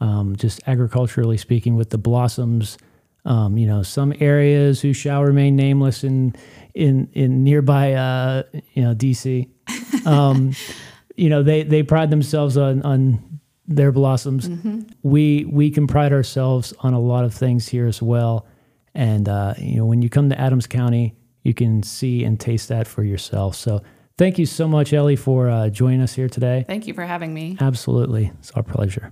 um, 0.00 0.34
just 0.36 0.60
agriculturally 0.66 1.36
speaking, 1.36 1.74
with 1.74 1.90
the 1.90 1.98
blossoms. 1.98 2.78
Um, 3.24 3.56
you 3.56 3.66
know, 3.66 3.82
some 3.82 4.12
areas 4.18 4.80
who 4.80 4.92
shall 4.92 5.22
remain 5.22 5.54
nameless 5.54 6.02
in 6.02 6.34
in 6.74 7.08
in 7.12 7.44
nearby, 7.44 7.92
uh, 7.94 8.42
you 8.72 8.82
know, 8.82 8.94
DC. 8.94 9.48
Um, 10.04 10.54
you 11.16 11.28
know, 11.28 11.44
they 11.44 11.62
they 11.62 11.84
pride 11.84 12.10
themselves 12.10 12.56
on 12.56 12.82
on 12.82 13.40
their 13.68 13.92
blossoms. 13.92 14.48
We 15.02 15.44
we 15.44 15.70
can 15.70 15.86
pride 15.86 16.12
ourselves 16.12 16.74
on 16.80 16.94
a 16.94 16.98
lot 16.98 17.24
of 17.24 17.34
things 17.34 17.68
here 17.68 17.86
as 17.86 18.02
well. 18.02 18.46
And 18.94 19.28
uh, 19.28 19.54
you 19.58 19.76
know, 19.76 19.86
when 19.86 20.02
you 20.02 20.08
come 20.08 20.28
to 20.30 20.40
Adams 20.40 20.66
County, 20.66 21.14
you 21.44 21.54
can 21.54 21.82
see 21.82 22.24
and 22.24 22.40
taste 22.40 22.68
that 22.68 22.86
for 22.86 23.04
yourself. 23.04 23.54
So. 23.54 23.82
Thank 24.18 24.38
you 24.38 24.44
so 24.44 24.68
much, 24.68 24.92
Ellie, 24.92 25.16
for 25.16 25.48
uh, 25.48 25.70
joining 25.70 26.02
us 26.02 26.12
here 26.14 26.28
today. 26.28 26.64
Thank 26.68 26.86
you 26.86 26.92
for 26.92 27.02
having 27.02 27.32
me. 27.32 27.56
Absolutely. 27.58 28.30
It's 28.38 28.50
our 28.52 28.62
pleasure. 28.62 29.10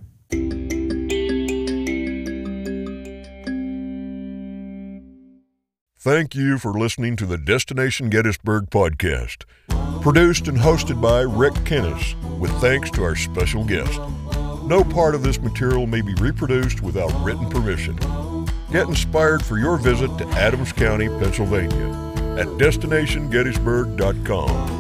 Thank 6.03 6.35
you 6.35 6.57
for 6.57 6.73
listening 6.73 7.17
to 7.17 7.27
the 7.27 7.37
Destination 7.37 8.09
Gettysburg 8.09 8.71
podcast, 8.71 9.43
produced 10.01 10.49
and 10.49 10.57
hosted 10.57 10.99
by 10.99 11.21
Rick 11.21 11.53
Kennis, 11.67 12.15
with 12.39 12.51
thanks 12.53 12.91
to 12.93 13.05
our 13.05 13.15
special 13.15 13.67
guest. 13.67 14.01
No 14.65 14.83
part 14.83 15.15
of 15.15 15.23
this 15.23 15.39
material 15.39 15.87
may 15.87 16.01
be 16.01 16.15
reproduced 16.15 16.81
without 16.81 17.13
written 17.23 17.51
permission. 17.51 17.99
Get 18.73 18.89
inspired 18.89 19.45
for 19.45 19.59
your 19.59 19.77
visit 19.77 20.17
to 20.17 20.27
Adams 20.29 20.73
County, 20.73 21.09
Pennsylvania 21.09 21.91
at 22.39 22.47
destinationgettysburg.com. 22.47 24.80